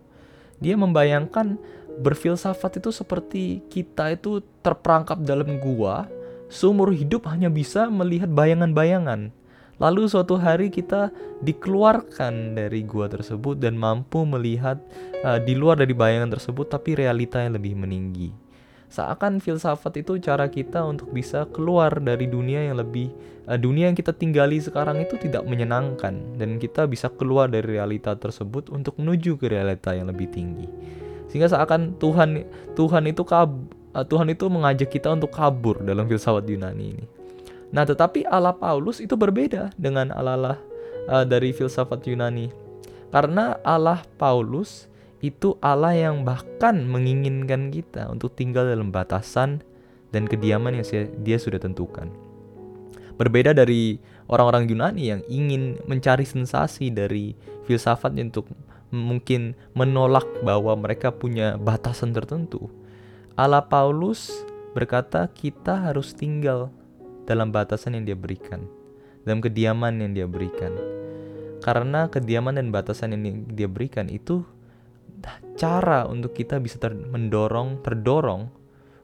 Dia 0.60 0.76
membayangkan 0.76 1.56
berfilsafat 2.00 2.80
itu 2.80 2.92
seperti 2.92 3.64
kita 3.72 4.12
itu 4.12 4.44
terperangkap 4.60 5.20
dalam 5.24 5.56
gua, 5.60 6.08
seumur 6.52 6.92
hidup 6.92 7.28
hanya 7.32 7.48
bisa 7.48 7.88
melihat 7.88 8.28
bayangan-bayangan. 8.28 9.32
Lalu 9.80 10.12
suatu 10.12 10.36
hari 10.36 10.68
kita 10.68 11.08
dikeluarkan 11.40 12.52
dari 12.52 12.84
gua 12.84 13.08
tersebut 13.08 13.56
dan 13.56 13.80
mampu 13.80 14.28
melihat 14.28 14.76
uh, 15.24 15.40
di 15.40 15.56
luar 15.56 15.80
dari 15.80 15.96
bayangan 15.96 16.36
tersebut 16.36 16.68
tapi 16.68 16.92
realita 16.92 17.40
yang 17.40 17.56
lebih 17.56 17.72
meninggi. 17.80 18.28
Seakan 18.92 19.40
filsafat 19.40 20.04
itu 20.04 20.20
cara 20.20 20.52
kita 20.52 20.84
untuk 20.84 21.08
bisa 21.16 21.48
keluar 21.48 21.96
dari 21.96 22.28
dunia 22.28 22.68
yang 22.68 22.76
lebih 22.76 23.08
uh, 23.48 23.56
dunia 23.56 23.88
yang 23.88 23.96
kita 23.96 24.12
tinggali 24.12 24.60
sekarang 24.60 25.00
itu 25.00 25.16
tidak 25.16 25.48
menyenangkan 25.48 26.36
dan 26.36 26.60
kita 26.60 26.84
bisa 26.84 27.08
keluar 27.08 27.48
dari 27.48 27.80
realita 27.80 28.12
tersebut 28.12 28.68
untuk 28.68 29.00
menuju 29.00 29.40
ke 29.40 29.48
realita 29.48 29.96
yang 29.96 30.12
lebih 30.12 30.28
tinggi. 30.28 30.68
Sehingga 31.32 31.48
seakan 31.48 31.96
Tuhan 31.96 32.44
Tuhan 32.76 33.08
itu 33.08 33.24
kab, 33.24 33.48
uh, 33.96 34.04
Tuhan 34.04 34.28
itu 34.28 34.44
mengajak 34.52 34.92
kita 34.92 35.08
untuk 35.08 35.32
kabur 35.32 35.80
dalam 35.80 36.04
filsafat 36.04 36.44
Yunani 36.44 36.84
ini. 36.84 37.19
Nah, 37.70 37.86
tetapi 37.86 38.26
Allah 38.26 38.54
Paulus 38.54 38.98
itu 38.98 39.14
berbeda 39.14 39.70
dengan 39.78 40.10
Allah 40.10 40.58
uh, 41.06 41.22
dari 41.22 41.54
filsafat 41.54 42.02
Yunani. 42.10 42.50
Karena 43.10 43.58
Allah 43.62 44.02
Paulus 44.18 44.90
itu 45.20 45.54
Allah 45.60 45.94
yang 45.94 46.22
bahkan 46.26 46.86
menginginkan 46.86 47.70
kita 47.70 48.08
untuk 48.10 48.34
tinggal 48.34 48.66
dalam 48.66 48.90
batasan 48.90 49.62
dan 50.10 50.26
kediaman 50.26 50.80
yang 50.80 50.86
dia 51.22 51.38
sudah 51.38 51.62
tentukan. 51.62 52.10
Berbeda 53.20 53.52
dari 53.52 54.00
orang-orang 54.32 54.64
Yunani 54.70 55.04
yang 55.12 55.22
ingin 55.28 55.76
mencari 55.84 56.24
sensasi 56.24 56.88
dari 56.88 57.36
filsafatnya 57.68 58.32
untuk 58.32 58.48
mungkin 58.90 59.54
menolak 59.76 60.26
bahwa 60.42 60.74
mereka 60.74 61.14
punya 61.14 61.54
batasan 61.60 62.10
tertentu. 62.16 62.72
Allah 63.38 63.62
Paulus 63.62 64.42
berkata 64.72 65.28
kita 65.30 65.90
harus 65.90 66.16
tinggal 66.16 66.72
dalam 67.28 67.50
batasan 67.50 67.98
yang 67.98 68.04
dia 68.08 68.16
berikan, 68.16 68.64
dalam 69.24 69.40
kediaman 69.44 70.00
yang 70.00 70.12
dia 70.12 70.26
berikan. 70.28 70.72
Karena 71.60 72.08
kediaman 72.08 72.56
dan 72.56 72.72
batasan 72.72 73.12
yang 73.12 73.44
dia 73.52 73.68
berikan 73.68 74.08
itu 74.08 74.44
cara 75.60 76.08
untuk 76.08 76.32
kita 76.32 76.56
bisa 76.56 76.80
ter 76.80 76.96
mendorong, 76.96 77.84
terdorong 77.84 78.48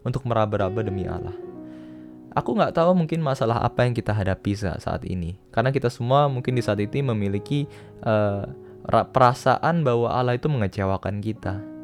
untuk 0.01 0.25
meraba-raba 0.25 0.81
demi 0.81 1.05
Allah. 1.05 1.37
Aku 2.33 2.57
nggak 2.57 2.77
tahu 2.77 2.97
mungkin 2.97 3.21
masalah 3.21 3.61
apa 3.65 3.85
yang 3.85 3.93
kita 3.97 4.13
hadapi 4.13 4.57
saat 4.57 5.05
ini, 5.05 5.41
karena 5.53 5.73
kita 5.73 5.89
semua 5.89 6.29
mungkin 6.29 6.57
di 6.57 6.61
saat 6.65 6.81
ini 6.81 7.01
memiliki 7.01 7.65
uh, 8.05 8.45
perasaan 8.89 9.85
bahwa 9.85 10.13
Allah 10.13 10.37
itu 10.37 10.49
mengecewakan 10.49 11.21
kita 11.21 11.76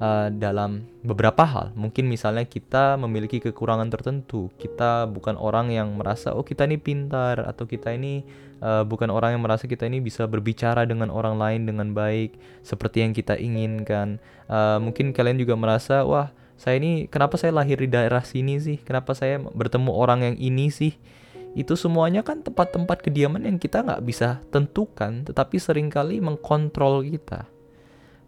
uh, 0.00 0.32
dalam 0.32 0.88
beberapa 1.04 1.44
hal. 1.44 1.76
Mungkin 1.76 2.08
misalnya 2.08 2.48
kita 2.48 2.96
memiliki 2.96 3.38
kekurangan 3.38 3.92
tertentu, 3.92 4.48
kita 4.56 5.06
bukan 5.06 5.36
orang 5.36 5.70
yang 5.70 5.94
merasa 5.94 6.32
oh 6.34 6.42
kita 6.42 6.66
ini 6.66 6.80
pintar 6.80 7.44
atau 7.44 7.68
kita 7.68 7.94
ini 7.94 8.24
uh, 8.64 8.82
bukan 8.82 9.12
orang 9.12 9.36
yang 9.36 9.44
merasa 9.44 9.68
kita 9.68 9.86
ini 9.86 10.00
bisa 10.00 10.24
berbicara 10.26 10.88
dengan 10.88 11.12
orang 11.12 11.36
lain 11.36 11.68
dengan 11.68 11.92
baik 11.92 12.34
seperti 12.64 13.04
yang 13.04 13.12
kita 13.12 13.36
inginkan. 13.36 14.18
Uh, 14.50 14.80
mungkin 14.82 15.12
kalian 15.12 15.38
juga 15.38 15.54
merasa 15.54 16.02
wah 16.02 16.32
saya 16.60 16.76
ini 16.76 17.08
kenapa 17.08 17.40
saya 17.40 17.56
lahir 17.56 17.80
di 17.80 17.88
daerah 17.88 18.20
sini 18.20 18.60
sih? 18.60 18.76
Kenapa 18.80 19.16
saya 19.16 19.40
bertemu 19.40 19.92
orang 19.96 20.20
yang 20.24 20.36
ini 20.36 20.68
sih? 20.68 20.92
Itu 21.56 21.74
semuanya 21.74 22.22
kan 22.22 22.46
tempat-tempat 22.46 23.02
kediaman 23.02 23.42
yang 23.42 23.58
kita 23.58 23.82
nggak 23.82 24.04
bisa 24.06 24.38
tentukan, 24.54 25.26
tetapi 25.26 25.56
sering 25.58 25.90
kali 25.90 26.22
mengkontrol 26.22 27.02
kita. 27.02 27.48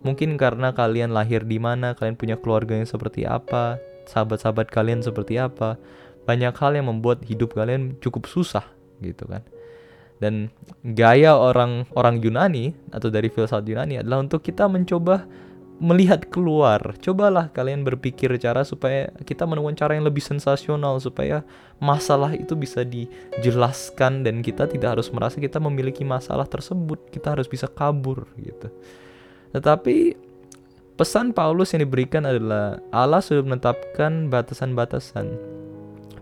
Mungkin 0.03 0.35
karena 0.35 0.75
kalian 0.75 1.15
lahir 1.15 1.47
di 1.47 1.63
mana, 1.63 1.95
kalian 1.95 2.19
punya 2.19 2.35
keluarga 2.35 2.75
yang 2.75 2.87
seperti 2.87 3.23
apa, 3.23 3.79
sahabat-sahabat 4.11 4.71
kalian 4.71 5.03
seperti 5.03 5.39
apa. 5.39 5.79
Banyak 6.27 6.55
hal 6.59 6.79
yang 6.79 6.91
membuat 6.91 7.23
hidup 7.27 7.55
kalian 7.55 7.99
cukup 8.03 8.27
susah 8.27 8.67
gitu 9.03 9.27
kan. 9.27 9.43
Dan 10.23 10.55
gaya 10.87 11.35
orang 11.35 11.91
orang 11.99 12.23
Yunani 12.23 12.71
atau 12.95 13.11
dari 13.11 13.27
filsafat 13.27 13.67
Yunani 13.67 13.99
adalah 13.99 14.23
untuk 14.23 14.39
kita 14.39 14.71
mencoba 14.71 15.27
melihat 15.83 16.31
keluar. 16.31 16.95
Cobalah 17.03 17.51
kalian 17.51 17.83
berpikir 17.83 18.31
cara 18.39 18.63
supaya 18.63 19.11
kita 19.27 19.43
menemukan 19.51 19.75
cara 19.75 19.99
yang 19.99 20.07
lebih 20.07 20.23
sensasional 20.23 21.03
supaya 21.03 21.43
masalah 21.83 22.39
itu 22.39 22.55
bisa 22.55 22.87
dijelaskan 22.87 24.23
dan 24.23 24.47
kita 24.47 24.71
tidak 24.71 24.95
harus 24.95 25.11
merasa 25.11 25.43
kita 25.43 25.59
memiliki 25.59 26.07
masalah 26.07 26.47
tersebut. 26.47 27.11
Kita 27.11 27.35
harus 27.35 27.51
bisa 27.51 27.67
kabur 27.67 28.31
gitu. 28.39 28.71
Tetapi 29.53 30.17
pesan 30.97 31.37
Paulus 31.37 31.73
yang 31.77 31.85
diberikan 31.85 32.25
adalah 32.25 32.81
Allah 32.93 33.21
sudah 33.21 33.45
menetapkan 33.45 34.33
batasan-batasan. 34.33 35.29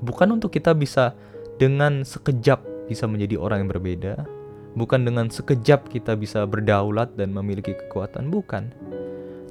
Bukan 0.02 0.28
untuk 0.34 0.50
kita 0.54 0.74
bisa 0.74 1.14
dengan 1.60 2.02
sekejap 2.02 2.88
bisa 2.90 3.06
menjadi 3.06 3.38
orang 3.38 3.66
yang 3.66 3.70
berbeda, 3.70 4.14
bukan 4.74 5.06
dengan 5.06 5.30
sekejap 5.30 5.92
kita 5.92 6.18
bisa 6.18 6.42
berdaulat 6.48 7.14
dan 7.14 7.30
memiliki 7.30 7.76
kekuatan, 7.76 8.32
bukan. 8.32 8.74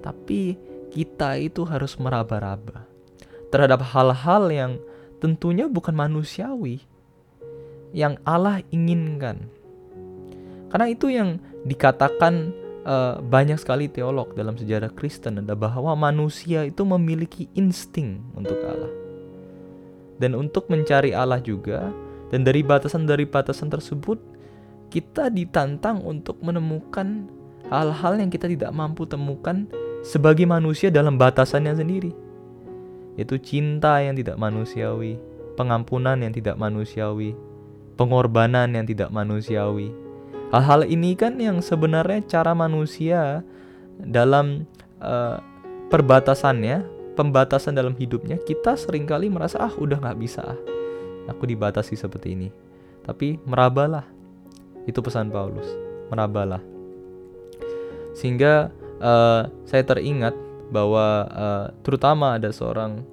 Tapi 0.03 0.59
kita 0.89 1.37
itu 1.37 1.63
harus 1.63 1.95
meraba-raba 2.01 2.83
terhadap 3.53 3.85
hal-hal 3.93 4.49
yang 4.49 4.71
tentunya 5.21 5.69
bukan 5.69 5.93
manusiawi 5.93 6.81
yang 7.93 8.17
Allah 8.25 8.61
inginkan. 8.73 9.49
Karena 10.69 10.87
itu 10.89 11.09
yang 11.09 11.41
dikatakan 11.65 12.53
uh, 12.89 13.21
banyak 13.21 13.61
sekali 13.61 13.85
teolog 13.85 14.33
dalam 14.33 14.57
sejarah 14.57 14.89
Kristen 14.89 15.45
ada 15.45 15.53
bahwa 15.53 15.93
manusia 15.93 16.65
itu 16.65 16.81
memiliki 16.81 17.45
insting 17.53 18.17
untuk 18.33 18.57
Allah. 18.65 18.89
Dan 20.19 20.35
untuk 20.35 20.67
mencari 20.67 21.13
Allah 21.13 21.39
juga 21.39 21.93
dan 22.33 22.43
dari 22.43 22.65
batasan 22.65 23.05
dari 23.05 23.23
batasan 23.23 23.69
tersebut 23.69 24.19
kita 24.89 25.29
ditantang 25.29 26.01
untuk 26.01 26.41
menemukan 26.41 27.29
hal-hal 27.69 28.17
yang 28.17 28.33
kita 28.33 28.49
tidak 28.49 28.73
mampu 28.73 29.05
temukan 29.05 29.69
sebagai 30.01 30.49
manusia 30.49 30.89
dalam 30.89 31.15
batasannya 31.15 31.77
sendiri. 31.77 32.11
Yaitu 33.15 33.37
cinta 33.39 34.01
yang 34.01 34.17
tidak 34.17 34.39
manusiawi, 34.41 35.19
pengampunan 35.59 36.17
yang 36.19 36.33
tidak 36.33 36.55
manusiawi, 36.57 37.37
pengorbanan 37.99 38.73
yang 38.73 38.87
tidak 38.87 39.11
manusiawi, 39.11 39.91
Hal-hal 40.49 40.89
ini 40.89 41.13
kan 41.13 41.37
yang 41.37 41.61
sebenarnya 41.61 42.25
cara 42.25 42.57
manusia 42.57 43.45
dalam 44.01 44.65
uh, 44.97 45.37
perbatasannya, 45.93 46.89
pembatasan 47.13 47.77
dalam 47.77 47.93
hidupnya, 47.93 48.41
kita 48.41 48.73
sering 48.73 49.05
kali 49.05 49.29
merasa 49.29 49.61
ah 49.61 49.73
udah 49.77 50.01
nggak 50.01 50.17
bisa 50.17 50.41
ah, 50.41 50.59
aku 51.29 51.45
dibatasi 51.45 51.93
seperti 51.93 52.33
ini. 52.33 52.49
Tapi 53.05 53.37
merabalah, 53.45 54.09
itu 54.89 54.97
pesan 55.05 55.29
Paulus, 55.29 55.69
merabalah. 56.09 56.65
Sehingga 58.17 58.73
uh, 58.97 59.45
saya 59.69 59.83
teringat 59.85 60.33
bahwa 60.73 61.29
uh, 61.29 61.65
terutama 61.85 62.41
ada 62.41 62.49
seorang 62.49 63.05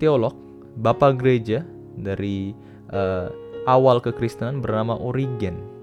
teolog, 0.00 0.32
bapak 0.80 1.20
gereja 1.20 1.60
dari 1.92 2.56
uh, 2.88 3.28
awal 3.68 4.00
kekristenan 4.00 4.64
bernama 4.64 4.96
Origen 4.96 5.73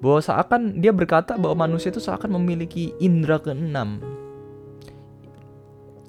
bahwa 0.00 0.20
seakan 0.20 0.80
dia 0.80 0.92
berkata 0.92 1.40
bahwa 1.40 1.68
manusia 1.68 1.88
itu 1.88 2.00
seakan 2.02 2.36
memiliki 2.36 2.92
indera 3.00 3.40
keenam. 3.40 4.00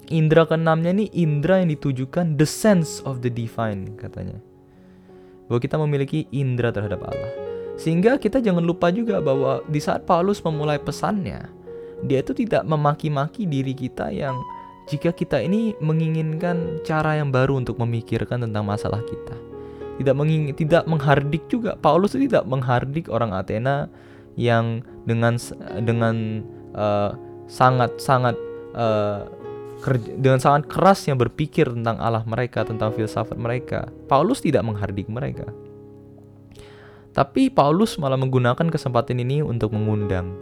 Indra 0.08 0.48
keenamnya 0.48 0.96
ini 0.96 1.12
indra 1.12 1.60
yang 1.60 1.72
ditujukan 1.72 2.40
the 2.40 2.48
sense 2.48 3.04
of 3.04 3.20
the 3.20 3.32
divine 3.32 3.96
katanya. 4.00 4.40
Bahwa 5.48 5.60
kita 5.60 5.76
memiliki 5.80 6.28
indra 6.32 6.72
terhadap 6.72 7.04
Allah. 7.04 7.32
Sehingga 7.76 8.16
kita 8.20 8.40
jangan 8.40 8.64
lupa 8.64 8.90
juga 8.90 9.20
bahwa 9.20 9.62
di 9.68 9.80
saat 9.84 10.08
Paulus 10.08 10.40
memulai 10.42 10.80
pesannya, 10.80 11.48
dia 12.04 12.20
itu 12.24 12.34
tidak 12.34 12.64
memaki-maki 12.66 13.46
diri 13.46 13.76
kita 13.76 14.10
yang 14.12 14.40
jika 14.88 15.12
kita 15.12 15.44
ini 15.44 15.76
menginginkan 15.84 16.80
cara 16.88 17.20
yang 17.20 17.28
baru 17.28 17.60
untuk 17.60 17.76
memikirkan 17.76 18.48
tentang 18.48 18.64
masalah 18.64 19.04
kita 19.04 19.57
tidak 19.98 20.16
menging 20.18 20.54
tidak 20.54 20.86
menghardik 20.86 21.44
juga 21.50 21.76
Paulus 21.78 22.14
tidak 22.14 22.46
menghardik 22.46 23.10
orang 23.10 23.34
Athena 23.34 23.90
yang 24.38 24.86
dengan 25.10 25.38
dengan 25.82 26.46
uh, 26.78 27.18
sangat 27.50 27.98
sangat 27.98 28.38
uh, 28.78 29.26
kerja, 29.82 30.14
dengan 30.18 30.38
sangat 30.38 30.70
keras 30.70 31.06
yang 31.10 31.18
berpikir 31.18 31.70
tentang 31.70 31.98
Allah 31.98 32.22
mereka 32.26 32.62
tentang 32.66 32.94
filsafat 32.94 33.38
mereka 33.38 33.90
Paulus 34.06 34.42
tidak 34.42 34.66
menghardik 34.66 35.10
mereka 35.10 35.50
Tapi 37.18 37.50
Paulus 37.50 37.98
malah 37.98 38.14
menggunakan 38.14 38.70
kesempatan 38.70 39.18
ini 39.18 39.42
untuk 39.42 39.74
mengundang. 39.74 40.38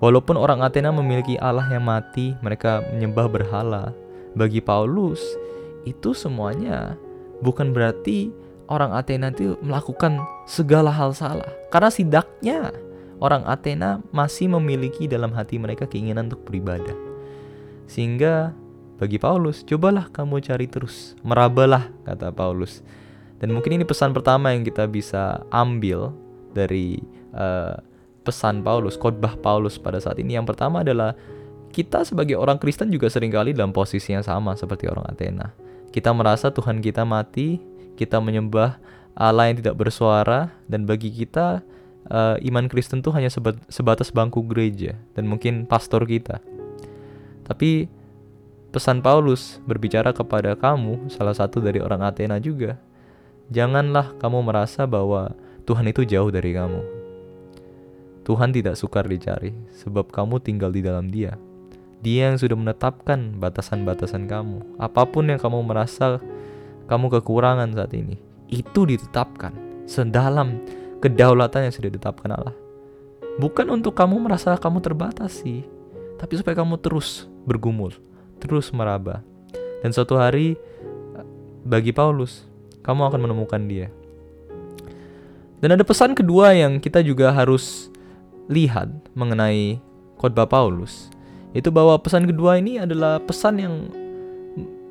Walaupun 0.00 0.32
orang 0.40 0.64
Athena 0.64 0.88
memiliki 0.88 1.36
Allah 1.36 1.68
yang 1.68 1.84
mati, 1.84 2.32
mereka 2.40 2.80
menyembah 2.88 3.28
berhala. 3.28 3.92
Bagi 4.32 4.64
Paulus, 4.64 5.20
itu 5.84 6.16
semuanya 6.16 6.96
bukan 7.44 7.76
berarti 7.76 8.32
orang 8.70 8.94
Athena 8.94 9.34
itu 9.34 9.58
melakukan 9.60 10.22
segala 10.46 10.94
hal 10.94 11.10
salah. 11.12 11.50
Karena 11.74 11.90
sidaknya 11.90 12.70
orang 13.18 13.42
Athena 13.44 14.00
masih 14.14 14.48
memiliki 14.48 15.10
dalam 15.10 15.34
hati 15.34 15.58
mereka 15.58 15.84
keinginan 15.90 16.30
untuk 16.30 16.46
beribadah. 16.46 16.94
Sehingga 17.90 18.54
bagi 18.96 19.18
Paulus, 19.18 19.66
cobalah 19.66 20.06
kamu 20.14 20.38
cari 20.40 20.70
terus, 20.70 21.18
merabalah 21.26 21.90
kata 22.06 22.30
Paulus. 22.30 22.80
Dan 23.42 23.50
mungkin 23.56 23.80
ini 23.80 23.84
pesan 23.88 24.14
pertama 24.14 24.52
yang 24.54 24.62
kita 24.62 24.86
bisa 24.86 25.42
ambil 25.50 26.12
dari 26.52 27.00
uh, 27.32 27.80
pesan 28.22 28.60
Paulus, 28.60 29.00
khotbah 29.00 29.34
Paulus 29.40 29.80
pada 29.80 29.98
saat 29.98 30.20
ini. 30.20 30.36
Yang 30.36 30.54
pertama 30.54 30.84
adalah 30.84 31.16
kita 31.72 32.04
sebagai 32.04 32.36
orang 32.36 32.60
Kristen 32.60 32.92
juga 32.92 33.08
sering 33.08 33.32
kali 33.32 33.56
dalam 33.56 33.72
posisi 33.72 34.12
yang 34.12 34.22
sama 34.22 34.52
seperti 34.54 34.86
orang 34.90 35.08
Athena. 35.08 35.56
Kita 35.90 36.12
merasa 36.14 36.52
Tuhan 36.52 36.84
kita 36.84 37.02
mati, 37.02 37.58
kita 37.94 38.18
menyembah 38.22 38.78
Allah 39.16 39.50
yang 39.50 39.58
tidak 39.58 39.76
bersuara, 39.76 40.54
dan 40.70 40.86
bagi 40.86 41.10
kita 41.10 41.64
uh, 42.08 42.36
iman 42.40 42.66
Kristen 42.70 43.02
itu 43.02 43.10
hanya 43.12 43.28
sebatas 43.68 44.08
bangku 44.14 44.40
gereja 44.46 44.96
dan 45.14 45.26
mungkin 45.28 45.66
pastor 45.66 46.06
kita. 46.06 46.38
Tapi 47.44 47.90
pesan 48.70 49.02
Paulus 49.02 49.58
berbicara 49.66 50.14
kepada 50.14 50.54
kamu, 50.54 51.10
salah 51.10 51.34
satu 51.34 51.58
dari 51.58 51.82
orang 51.82 52.06
Athena 52.06 52.38
juga, 52.38 52.78
Janganlah 53.50 54.14
kamu 54.22 54.46
merasa 54.46 54.86
bahwa 54.86 55.34
Tuhan 55.66 55.90
itu 55.90 56.06
jauh 56.06 56.30
dari 56.30 56.54
kamu. 56.54 56.86
Tuhan 58.22 58.54
tidak 58.54 58.78
sukar 58.78 59.10
dicari, 59.10 59.50
sebab 59.74 60.06
kamu 60.06 60.38
tinggal 60.38 60.70
di 60.70 60.86
dalam 60.86 61.10
Dia. 61.10 61.34
Dia 61.98 62.30
yang 62.30 62.38
sudah 62.38 62.54
menetapkan 62.54 63.34
batasan-batasan 63.42 64.30
kamu. 64.30 64.78
Apa 64.78 65.02
pun 65.02 65.26
yang 65.26 65.42
kamu 65.42 65.66
merasa 65.66 66.22
kamu 66.90 67.06
kekurangan 67.22 67.70
saat 67.70 67.94
ini, 67.94 68.18
itu 68.50 68.82
ditetapkan 68.82 69.54
sedalam 69.86 70.58
kedaulatan 70.98 71.70
yang 71.70 71.74
sudah 71.74 71.86
ditetapkan 71.86 72.34
Allah. 72.34 72.54
Bukan 73.38 73.70
untuk 73.70 73.94
kamu 73.94 74.18
merasa 74.18 74.58
kamu 74.58 74.82
terbatasi, 74.82 75.62
tapi 76.18 76.34
supaya 76.34 76.58
kamu 76.58 76.82
terus 76.82 77.30
bergumul, 77.46 77.94
terus 78.42 78.74
meraba. 78.74 79.22
Dan 79.80 79.94
suatu 79.94 80.18
hari 80.18 80.58
bagi 81.62 81.94
Paulus, 81.94 82.44
kamu 82.82 83.06
akan 83.06 83.20
menemukan 83.22 83.62
dia. 83.64 83.88
Dan 85.62 85.78
ada 85.78 85.84
pesan 85.86 86.18
kedua 86.18 86.52
yang 86.58 86.82
kita 86.82 87.06
juga 87.06 87.30
harus 87.30 87.88
lihat 88.50 88.90
mengenai 89.14 89.78
khotbah 90.18 90.50
Paulus, 90.50 91.08
itu 91.54 91.70
bahwa 91.70 91.96
pesan 92.02 92.26
kedua 92.26 92.58
ini 92.58 92.82
adalah 92.82 93.22
pesan 93.22 93.54
yang 93.62 93.74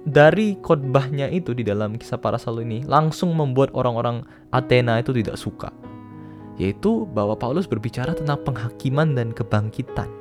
dari 0.07 0.55
khotbahnya 0.59 1.27
itu 1.31 1.51
di 1.51 1.67
dalam 1.67 1.99
kisah 1.99 2.19
para 2.19 2.39
rasul 2.39 2.63
ini 2.63 2.87
langsung 2.87 3.35
membuat 3.35 3.75
orang-orang 3.75 4.23
Athena 4.53 4.99
itu 4.99 5.11
tidak 5.11 5.35
suka. 5.35 5.73
Yaitu 6.59 7.07
bahwa 7.15 7.39
Paulus 7.39 7.67
berbicara 7.67 8.11
tentang 8.11 8.43
penghakiman 8.43 9.15
dan 9.15 9.31
kebangkitan. 9.31 10.11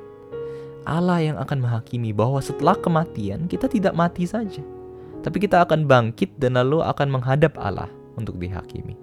Allah 0.86 1.20
yang 1.20 1.36
akan 1.36 1.58
menghakimi 1.60 2.14
bahwa 2.14 2.38
setelah 2.38 2.78
kematian 2.78 3.50
kita 3.50 3.68
tidak 3.68 3.92
mati 3.92 4.24
saja 4.24 4.62
tapi 5.22 5.42
kita 5.42 5.66
akan 5.66 5.86
bangkit 5.86 6.38
dan 6.38 6.54
lalu 6.58 6.82
akan 6.82 7.18
menghadap 7.18 7.58
Allah 7.58 7.90
untuk 8.14 8.38
dihakimi. 8.38 8.94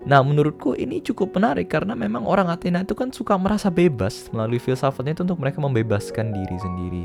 Nah, 0.00 0.24
menurutku 0.24 0.72
ini 0.80 1.04
cukup 1.04 1.36
menarik 1.36 1.68
karena 1.68 1.92
memang 1.92 2.24
orang 2.24 2.48
Athena 2.48 2.80
itu 2.80 2.96
kan 2.96 3.12
suka 3.12 3.36
merasa 3.36 3.68
bebas 3.68 4.32
melalui 4.32 4.56
filsafatnya 4.56 5.12
itu 5.12 5.22
untuk 5.28 5.44
mereka 5.44 5.60
membebaskan 5.60 6.32
diri 6.32 6.56
sendiri. 6.56 7.04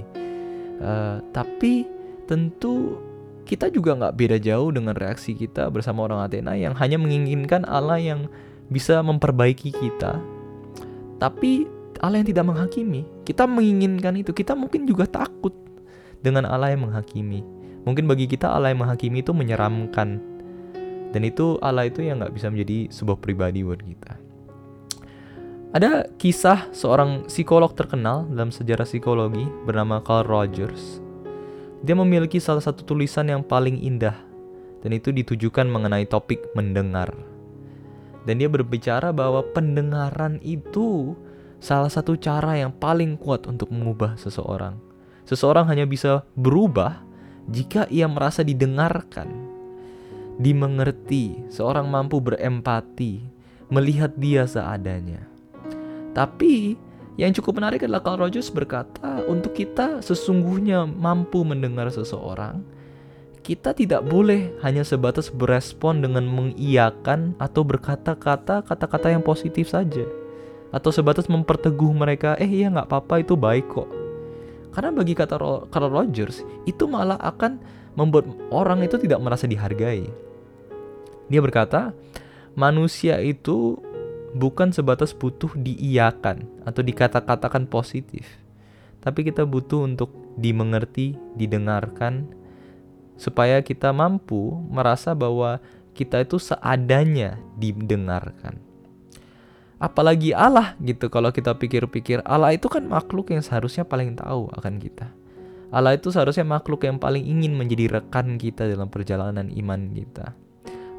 Uh, 0.80 1.19
tapi 1.36 1.84
tentu 2.25 2.99
kita 3.45 3.69
juga 3.69 3.93
nggak 3.93 4.15
beda 4.17 4.38
jauh 4.41 4.73
dengan 4.73 4.97
reaksi 4.97 5.38
kita 5.38 5.69
bersama 5.69 6.09
orang 6.09 6.25
Athena 6.25 6.57
yang 6.57 6.73
hanya 6.73 6.97
menginginkan 6.97 7.61
Allah 7.69 8.01
yang 8.01 8.25
bisa 8.73 8.97
memperbaiki 9.05 9.69
kita, 9.69 10.17
tapi 11.21 11.69
Allah 12.01 12.21
yang 12.21 12.27
tidak 12.27 12.45
menghakimi. 12.49 13.05
Kita 13.21 13.45
menginginkan 13.45 14.17
itu, 14.17 14.33
kita 14.33 14.57
mungkin 14.57 14.89
juga 14.89 15.05
takut 15.05 15.53
dengan 16.25 16.49
Allah 16.49 16.73
yang 16.73 16.89
menghakimi. 16.89 17.45
Mungkin 17.85 18.09
bagi 18.09 18.25
kita 18.25 18.49
Allah 18.49 18.73
yang 18.73 18.81
menghakimi 18.81 19.21
itu 19.21 19.31
menyeramkan. 19.31 20.17
Dan 21.13 21.21
itu 21.21 21.61
Allah 21.61 21.85
itu 21.88 22.01
yang 22.01 22.19
nggak 22.19 22.33
bisa 22.33 22.49
menjadi 22.49 22.89
sebuah 22.89 23.21
pribadi 23.21 23.61
buat 23.61 23.79
kita. 23.79 24.17
Ada 25.75 26.07
kisah 26.17 26.71
seorang 26.73 27.29
psikolog 27.29 27.71
terkenal 27.77 28.25
dalam 28.31 28.49
sejarah 28.49 28.88
psikologi 28.88 29.45
bernama 29.63 30.01
Carl 30.01 30.25
Rogers. 30.25 31.04
Dia 31.81 31.97
memiliki 31.97 32.39
salah 32.39 32.63
satu 32.63 32.85
tulisan 32.85 33.27
yang 33.27 33.43
paling 33.43 33.81
indah 33.81 34.15
dan 34.85 34.93
itu 34.93 35.09
ditujukan 35.09 35.65
mengenai 35.65 36.05
topik 36.05 36.53
mendengar. 36.53 37.09
Dan 38.29 38.38
dia 38.38 38.49
berbicara 38.49 39.09
bahwa 39.09 39.41
pendengaran 39.53 40.38
itu 40.45 41.17
salah 41.57 41.89
satu 41.89 42.13
cara 42.13 42.61
yang 42.61 42.69
paling 42.69 43.17
kuat 43.17 43.49
untuk 43.49 43.73
mengubah 43.73 44.13
seseorang. 44.21 44.77
Seseorang 45.25 45.65
hanya 45.65 45.89
bisa 45.89 46.21
berubah 46.38 47.01
jika 47.49 47.89
ia 47.89 48.05
merasa 48.05 48.45
didengarkan, 48.45 49.29
dimengerti, 50.38 51.49
seorang 51.49 51.89
mampu 51.89 52.21
berempati, 52.21 53.25
melihat 53.73 54.13
dia 54.17 54.45
seadanya. 54.45 55.25
Tapi 56.13 56.77
yang 57.15 57.32
cukup 57.32 57.60
menarik 57.60 57.84
adalah 57.84 58.04
Carl 58.04 58.28
Rogers 58.28 58.51
berkata, 58.51 59.23
untuk 59.28 59.56
kita 59.56 60.04
sesungguhnya 60.04 60.84
mampu 60.84 61.47
mendengar 61.47 61.88
seseorang, 61.91 62.63
kita 63.45 63.71
tidak 63.78 64.04
boleh 64.04 64.58
hanya 64.65 64.82
sebatas 64.82 65.32
berespon 65.32 66.01
dengan 66.01 66.25
mengiyakan 66.28 67.38
atau 67.38 67.62
berkata-kata 67.62 68.65
kata-kata 68.65 69.08
yang 69.13 69.23
positif 69.23 69.71
saja. 69.71 70.04
Atau 70.75 70.91
sebatas 70.91 71.32
memperteguh 71.32 71.93
mereka, 71.95 72.36
eh 72.36 72.49
iya 72.49 72.67
nggak 72.67 72.89
apa-apa 72.89 73.23
itu 73.23 73.39
baik 73.39 73.67
kok 73.71 74.06
karena 74.75 74.91
bagi 74.91 75.15
kata 75.15 75.39
Carl 75.71 75.88
Rogers, 75.88 76.43
itu 76.67 76.84
malah 76.84 77.15
akan 77.23 77.63
membuat 77.95 78.28
orang 78.51 78.84
itu 78.84 78.99
tidak 78.99 79.23
merasa 79.23 79.47
dihargai. 79.47 80.12
Dia 81.32 81.39
berkata, 81.39 81.95
manusia 82.60 83.23
itu 83.23 83.80
bukan 84.36 84.76
sebatas 84.76 85.15
butuh 85.15 85.56
diiyakan 85.56 86.43
atau 86.67 86.84
dikata-katakan 86.84 87.71
positif. 87.71 88.28
Tapi 89.00 89.24
kita 89.24 89.48
butuh 89.48 89.88
untuk 89.88 90.12
dimengerti, 90.36 91.15
didengarkan, 91.39 92.28
supaya 93.15 93.63
kita 93.63 93.95
mampu 93.95 94.60
merasa 94.67 95.15
bahwa 95.15 95.63
kita 95.95 96.28
itu 96.28 96.36
seadanya 96.36 97.39
didengarkan 97.56 98.60
apalagi 99.80 100.32
Allah 100.32 100.76
gitu 100.80 101.12
kalau 101.12 101.32
kita 101.32 101.56
pikir-pikir 101.56 102.24
Allah 102.24 102.56
itu 102.56 102.71
kan 102.71 102.84
makhluk 102.88 103.32
yang 103.32 103.43
seharusnya 103.43 103.84
paling 103.84 104.15
tahu 104.15 104.48
akan 104.56 104.80
kita 104.80 105.12
Allah 105.71 105.95
itu 105.95 106.12
seharusnya 106.12 106.48
makhluk 106.48 106.88
yang 106.88 107.00
paling 107.00 107.24
ingin 107.24 107.56
menjadi 107.56 108.00
rekan 108.00 108.39
kita 108.39 108.67
dalam 108.67 108.88
perjalanan 108.88 109.52
iman 109.52 109.82
kita 109.91 110.36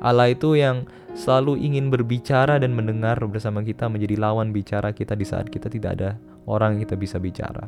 Allah 0.00 0.32
itu 0.32 0.56
yang 0.56 0.85
selalu 1.16 1.56
ingin 1.56 1.88
berbicara 1.88 2.61
dan 2.61 2.76
mendengar 2.76 3.16
bersama 3.24 3.64
kita 3.64 3.88
menjadi 3.88 4.20
lawan 4.20 4.52
bicara 4.52 4.92
kita 4.92 5.16
di 5.16 5.24
saat 5.24 5.48
kita 5.48 5.72
tidak 5.72 5.96
ada 5.96 6.11
orang 6.44 6.76
yang 6.76 6.85
kita 6.85 6.96
bisa 7.00 7.16
bicara. 7.16 7.66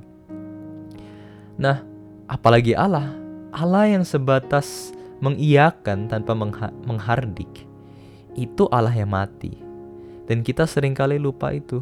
Nah 1.56 1.80
apalagi 2.28 2.76
Allah. 2.76 3.16
Allah 3.48 3.88
yang 3.88 4.04
sebatas 4.04 4.92
mengiyakan 5.24 6.06
tanpa 6.06 6.36
menghardik. 6.84 7.66
Itu 8.36 8.68
Allah 8.68 8.92
yang 8.92 9.10
mati. 9.10 9.56
Dan 10.28 10.44
kita 10.44 10.68
sering 10.68 10.92
kali 10.92 11.16
lupa 11.16 11.50
itu. 11.56 11.80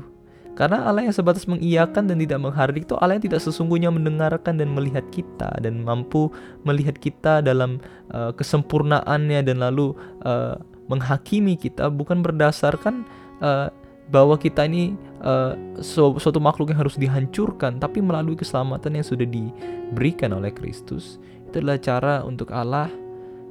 Karena 0.57 0.89
Allah 0.89 1.05
yang 1.05 1.13
sebatas 1.13 1.45
mengiyakan 1.45 2.09
dan 2.09 2.17
tidak 2.17 2.41
menghardik 2.41 2.89
itu 2.89 2.97
Allah 2.97 3.21
yang 3.21 3.29
tidak 3.29 3.45
sesungguhnya 3.45 3.93
mendengarkan 3.93 4.57
dan 4.57 4.73
melihat 4.73 5.05
kita 5.13 5.53
dan 5.61 5.85
mampu 5.85 6.33
melihat 6.65 6.97
kita 6.97 7.45
dalam 7.45 7.77
uh, 8.17 8.33
kesempurnaannya 8.33 9.45
dan 9.45 9.61
lalu 9.61 9.93
uh, 10.25 10.57
menghakimi 10.89 11.61
kita 11.61 11.93
bukan 11.93 12.25
berdasarkan 12.25 13.05
uh, 13.45 13.69
bahwa 14.09 14.41
kita 14.41 14.65
ini 14.65 14.97
uh, 15.21 15.53
su 15.85 16.17
suatu 16.17 16.41
makhluk 16.41 16.73
yang 16.73 16.81
harus 16.81 16.97
dihancurkan 16.97 17.77
tapi 17.77 18.01
melalui 18.01 18.39
keselamatan 18.39 18.97
yang 18.97 19.07
sudah 19.07 19.29
diberikan 19.29 20.33
oleh 20.33 20.57
Kristus. 20.57 21.21
Itu 21.53 21.61
adalah 21.61 21.79
cara 21.85 22.15
untuk 22.25 22.49
Allah 22.49 22.89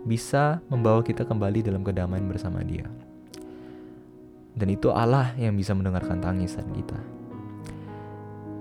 bisa 0.10 0.58
membawa 0.74 1.06
kita 1.06 1.22
kembali 1.22 1.66
dalam 1.66 1.86
kedamaian 1.86 2.26
bersama 2.26 2.66
Dia. 2.66 3.05
Dan 4.56 4.72
itu 4.72 4.88
Allah 4.88 5.36
yang 5.36 5.52
bisa 5.60 5.76
mendengarkan 5.76 6.24
tangisan 6.24 6.64
kita. 6.72 6.96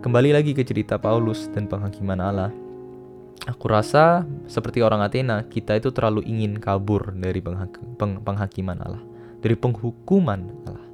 Kembali 0.03 0.35
lagi 0.35 0.51
ke 0.51 0.67
cerita 0.67 0.99
Paulus 0.99 1.47
dan 1.55 1.71
penghakiman 1.71 2.19
Allah. 2.19 2.51
Aku 3.47 3.71
rasa 3.71 4.27
seperti 4.51 4.83
orang 4.83 5.07
Athena, 5.07 5.47
kita 5.47 5.79
itu 5.79 5.95
terlalu 5.95 6.27
ingin 6.27 6.59
kabur 6.59 7.15
dari 7.15 7.39
penghak 7.39 7.79
peng 7.95 8.19
penghakiman 8.21 8.79
Allah, 8.83 9.03
dari 9.39 9.55
penghukuman 9.55 10.41
Allah. 10.67 10.87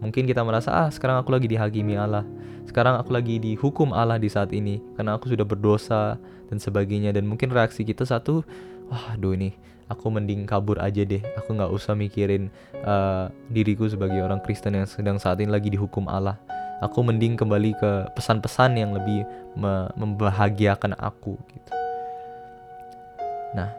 Mungkin 0.00 0.24
kita 0.24 0.40
merasa, 0.46 0.72
ah 0.72 0.88
sekarang 0.88 1.20
aku 1.20 1.28
lagi 1.28 1.46
dihakimi 1.50 2.00
Allah. 2.00 2.24
Sekarang 2.64 2.96
aku 2.96 3.12
lagi 3.12 3.36
dihukum 3.36 3.92
Allah 3.92 4.16
di 4.16 4.32
saat 4.32 4.54
ini. 4.56 4.80
Karena 4.96 5.18
aku 5.18 5.28
sudah 5.28 5.44
berdosa 5.44 6.16
dan 6.48 6.56
sebagainya. 6.56 7.12
Dan 7.12 7.26
mungkin 7.26 7.50
reaksi 7.50 7.82
kita 7.82 8.06
satu, 8.06 8.46
wah 8.88 9.12
aduh 9.12 9.34
ini 9.34 9.52
aku 9.88 10.12
mending 10.12 10.44
kabur 10.44 10.78
aja 10.78 11.02
deh. 11.02 11.20
Aku 11.40 11.56
nggak 11.56 11.72
usah 11.72 11.96
mikirin 11.96 12.52
uh, 12.84 13.32
diriku 13.48 13.88
sebagai 13.88 14.20
orang 14.20 14.40
Kristen 14.44 14.76
yang 14.76 14.88
sedang 14.88 15.16
saat 15.16 15.40
ini 15.40 15.50
lagi 15.50 15.72
dihukum 15.72 16.06
Allah. 16.06 16.36
Aku 16.78 17.02
mending 17.02 17.34
kembali 17.34 17.74
ke 17.74 17.90
pesan-pesan 18.14 18.78
yang 18.78 18.94
lebih 18.94 19.26
me 19.58 19.90
membahagiakan 19.98 20.94
aku 20.94 21.34
gitu. 21.50 21.72
Nah, 23.56 23.74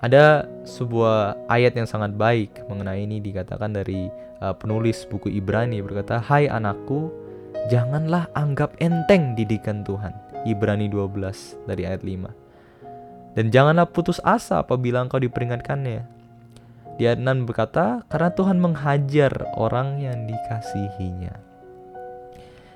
ada 0.00 0.48
sebuah 0.64 1.36
ayat 1.52 1.76
yang 1.76 1.84
sangat 1.84 2.16
baik 2.16 2.64
mengenai 2.64 3.04
ini 3.04 3.20
dikatakan 3.20 3.76
dari 3.76 4.08
uh, 4.40 4.56
penulis 4.56 5.04
buku 5.04 5.28
Ibrani 5.28 5.84
berkata, 5.84 6.16
"Hai 6.16 6.48
anakku, 6.48 7.12
janganlah 7.68 8.32
anggap 8.32 8.72
enteng 8.80 9.36
didikan 9.36 9.84
Tuhan." 9.84 10.16
Ibrani 10.48 10.88
12 10.88 11.68
dari 11.68 11.84
ayat 11.84 12.00
5. 12.00 12.49
Dan 13.34 13.54
janganlah 13.54 13.86
putus 13.86 14.18
asa 14.26 14.62
apabila 14.62 15.06
engkau 15.06 15.22
diperingatkannya. 15.22 16.02
Di 16.98 17.08
ayat 17.08 17.22
6 17.22 17.48
berkata, 17.48 18.04
"Karena 18.10 18.28
Tuhan 18.34 18.58
menghajar 18.60 19.32
orang 19.56 20.02
yang 20.02 20.28
dikasihinya." 20.28 21.32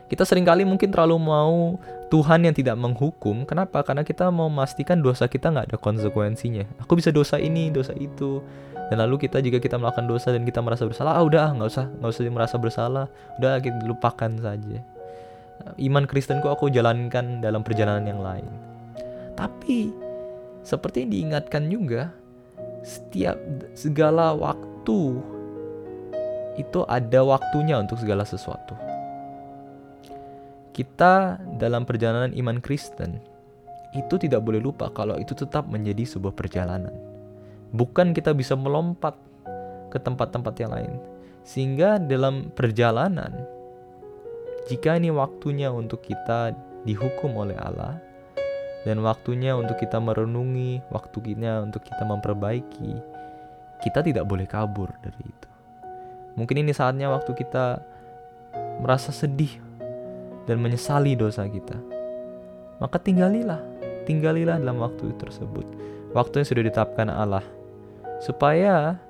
Kita 0.08 0.22
sering 0.22 0.46
kali 0.46 0.62
mungkin 0.62 0.94
terlalu 0.94 1.16
mau 1.18 1.80
Tuhan 2.12 2.46
yang 2.46 2.54
tidak 2.54 2.78
menghukum. 2.78 3.42
Kenapa? 3.48 3.82
Karena 3.82 4.06
kita 4.06 4.30
mau 4.30 4.46
memastikan 4.46 5.02
dosa 5.02 5.26
kita 5.26 5.50
nggak 5.50 5.74
ada 5.74 5.76
konsekuensinya. 5.80 6.62
Aku 6.86 6.94
bisa 6.94 7.10
dosa 7.10 7.40
ini, 7.40 7.72
dosa 7.74 7.90
itu. 7.98 8.38
Dan 8.92 9.00
lalu 9.00 9.26
kita 9.26 9.40
jika 9.40 9.58
kita 9.58 9.80
melakukan 9.80 10.06
dosa 10.06 10.30
dan 10.30 10.44
kita 10.44 10.60
merasa 10.60 10.84
bersalah, 10.84 11.16
ah 11.16 11.24
udah 11.24 11.56
nggak 11.56 11.68
usah 11.68 11.86
nggak 11.98 12.10
usah 12.14 12.22
merasa 12.28 12.56
bersalah, 12.60 13.06
udah 13.40 13.58
kita 13.58 13.80
lupakan 13.88 14.30
saja. 14.38 14.78
Iman 15.80 16.04
Kristenku 16.04 16.46
aku 16.52 16.68
jalankan 16.68 17.40
dalam 17.40 17.64
perjalanan 17.64 18.04
yang 18.04 18.20
lain. 18.20 18.46
Tapi 19.34 20.03
seperti 20.64 21.04
yang 21.06 21.10
diingatkan 21.12 21.68
juga, 21.70 22.10
setiap 22.82 23.38
segala 23.76 24.34
waktu 24.34 25.20
itu 26.58 26.80
ada 26.88 27.20
waktunya 27.22 27.78
untuk 27.78 27.98
segala 27.98 28.22
sesuatu 28.26 28.74
kita 30.74 31.38
dalam 31.54 31.86
perjalanan 31.86 32.34
iman 32.34 32.58
Kristen 32.58 33.22
itu 33.94 34.18
tidak 34.18 34.42
boleh 34.42 34.58
lupa 34.58 34.90
kalau 34.90 35.14
itu 35.22 35.30
tetap 35.38 35.70
menjadi 35.70 36.02
sebuah 36.02 36.34
perjalanan. 36.34 36.90
Bukan 37.70 38.10
kita 38.10 38.34
bisa 38.34 38.58
melompat 38.58 39.14
ke 39.94 40.02
tempat-tempat 40.02 40.54
yang 40.58 40.74
lain. 40.74 40.92
Sehingga 41.46 42.02
dalam 42.02 42.50
perjalanan 42.50 43.30
jika 44.66 44.98
ini 44.98 45.14
waktunya 45.14 45.70
untuk 45.70 46.02
kita 46.02 46.50
dihukum 46.82 47.38
oleh 47.38 47.54
Allah 47.62 48.02
dan 48.84 49.00
waktunya 49.00 49.56
untuk 49.56 49.80
kita 49.80 49.96
merenungi, 49.96 50.84
waktunya 50.92 51.64
untuk 51.64 51.80
kita 51.82 52.04
memperbaiki, 52.04 52.92
kita 53.80 54.04
tidak 54.04 54.28
boleh 54.28 54.44
kabur 54.44 54.92
dari 55.00 55.24
itu. 55.24 55.48
Mungkin 56.36 56.60
ini 56.60 56.72
saatnya 56.76 57.08
waktu 57.08 57.32
kita 57.32 57.80
merasa 58.84 59.08
sedih 59.08 59.56
dan 60.44 60.60
menyesali 60.60 61.16
dosa 61.16 61.48
kita. 61.48 61.80
Maka 62.82 63.00
tinggalilah, 63.00 63.60
tinggalilah 64.04 64.60
dalam 64.60 64.82
waktu 64.84 65.16
tersebut. 65.16 65.64
Waktu 66.12 66.42
yang 66.42 66.46
sudah 66.46 66.62
ditetapkan 66.68 67.08
Allah. 67.08 67.44
Supaya 68.20 69.00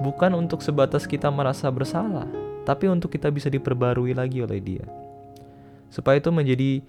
bukan 0.00 0.34
untuk 0.38 0.64
sebatas 0.64 1.04
kita 1.04 1.28
merasa 1.28 1.68
bersalah, 1.68 2.26
tapi 2.64 2.88
untuk 2.88 3.12
kita 3.12 3.28
bisa 3.28 3.52
diperbarui 3.52 4.16
lagi 4.16 4.40
oleh 4.40 4.58
Dia. 4.62 4.86
Supaya 5.92 6.20
itu 6.20 6.30
menjadi 6.32 6.84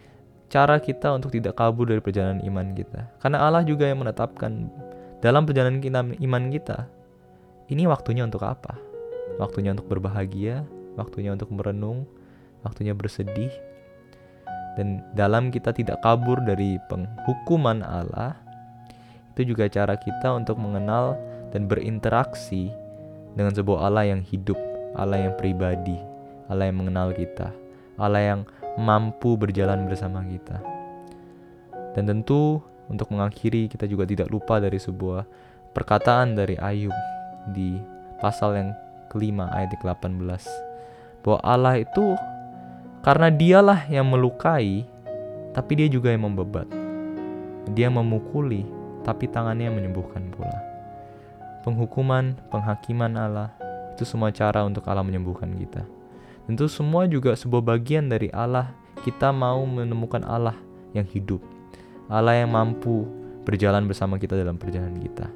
cara 0.49 0.81
kita 0.81 1.13
untuk 1.13 1.29
tidak 1.31 1.55
kabur 1.55 1.85
dari 1.85 2.01
perjalanan 2.01 2.41
iman 2.41 2.73
kita. 2.73 3.05
Karena 3.21 3.45
Allah 3.45 3.61
juga 3.61 3.85
yang 3.85 4.01
menetapkan 4.01 4.67
dalam 5.21 5.45
perjalanan 5.45 5.79
kita, 5.79 6.01
iman 6.25 6.43
kita, 6.49 6.77
ini 7.69 7.85
waktunya 7.85 8.25
untuk 8.25 8.41
apa? 8.41 8.73
Waktunya 9.37 9.77
untuk 9.77 9.87
berbahagia, 9.87 10.65
waktunya 10.97 11.31
untuk 11.31 11.53
merenung, 11.53 12.09
waktunya 12.65 12.97
bersedih, 12.97 13.53
dan 14.75 15.05
dalam 15.13 15.53
kita 15.53 15.69
tidak 15.71 16.01
kabur 16.01 16.41
dari 16.41 16.81
penghukuman 16.89 17.85
Allah, 17.85 18.33
itu 19.37 19.53
juga 19.53 19.69
cara 19.69 19.95
kita 19.95 20.35
untuk 20.35 20.59
mengenal 20.59 21.15
dan 21.53 21.69
berinteraksi 21.69 22.73
dengan 23.37 23.53
sebuah 23.53 23.87
Allah 23.87 24.09
yang 24.09 24.21
hidup, 24.25 24.57
Allah 24.97 25.29
yang 25.29 25.33
pribadi, 25.37 25.95
Allah 26.49 26.73
yang 26.73 26.81
mengenal 26.81 27.13
kita, 27.13 27.53
Allah 28.01 28.21
yang 28.23 28.39
mampu 28.79 29.35
berjalan 29.35 29.83
bersama 29.85 30.23
kita. 30.23 30.63
Dan 31.93 32.07
tentu 32.07 32.63
untuk 32.87 33.11
mengakhiri 33.11 33.67
kita 33.67 33.85
juga 33.85 34.07
tidak 34.07 34.31
lupa 34.31 34.57
dari 34.57 34.79
sebuah 34.79 35.27
perkataan 35.75 36.33
dari 36.33 36.55
Ayub 36.57 36.95
di 37.51 37.77
pasal 38.23 38.55
yang 38.57 38.69
kelima 39.11 39.51
ayat 39.53 39.73
ke-18 39.77 40.69
bahwa 41.21 41.39
Allah 41.43 41.75
itu 41.81 42.15
karena 42.99 43.31
dialah 43.31 43.87
yang 43.87 44.07
melukai, 44.11 44.83
tapi 45.55 45.71
dia 45.79 45.87
juga 45.87 46.11
yang 46.11 46.27
membebat. 46.27 46.67
Dia 47.71 47.87
memukuli, 47.87 48.67
tapi 49.07 49.29
tangannya 49.31 49.71
menyembuhkan 49.71 50.27
pula. 50.35 50.59
Penghukuman, 51.63 52.35
penghakiman 52.51 53.15
Allah, 53.15 53.49
itu 53.95 54.03
semua 54.03 54.31
cara 54.35 54.67
untuk 54.67 54.83
Allah 54.87 55.03
menyembuhkan 55.03 55.47
kita. 55.55 55.98
Tentu 56.49 56.65
semua 56.65 57.05
juga 57.05 57.37
sebuah 57.37 57.61
bagian 57.61 58.09
dari 58.09 58.33
Allah. 58.33 58.73
Kita 59.05 59.29
mau 59.29 59.61
menemukan 59.69 60.25
Allah 60.25 60.57
yang 60.97 61.05
hidup. 61.05 61.45
Allah 62.09 62.41
yang 62.41 62.49
mampu 62.49 63.05
berjalan 63.45 63.85
bersama 63.85 64.17
kita 64.17 64.33
dalam 64.33 64.57
perjalanan 64.57 64.97
kita. 64.97 65.29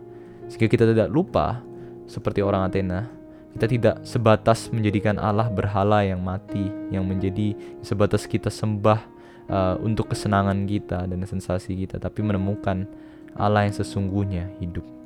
Sehingga 0.50 0.66
kita 0.66 0.90
tidak 0.90 1.14
lupa, 1.14 1.62
seperti 2.10 2.42
orang 2.42 2.66
Athena, 2.66 3.06
kita 3.54 3.66
tidak 3.70 3.96
sebatas 4.02 4.74
menjadikan 4.74 5.22
Allah 5.22 5.54
berhala 5.54 6.02
yang 6.02 6.18
mati, 6.18 6.74
yang 6.90 7.06
menjadi 7.06 7.54
sebatas 7.86 8.26
kita 8.26 8.50
sembah 8.50 9.06
uh, 9.54 9.78
untuk 9.86 10.10
kesenangan 10.18 10.66
kita 10.66 11.06
dan 11.06 11.22
sensasi 11.30 11.78
kita, 11.78 12.02
tapi 12.02 12.26
menemukan 12.26 12.90
Allah 13.38 13.70
yang 13.70 13.78
sesungguhnya 13.78 14.50
hidup. 14.58 15.03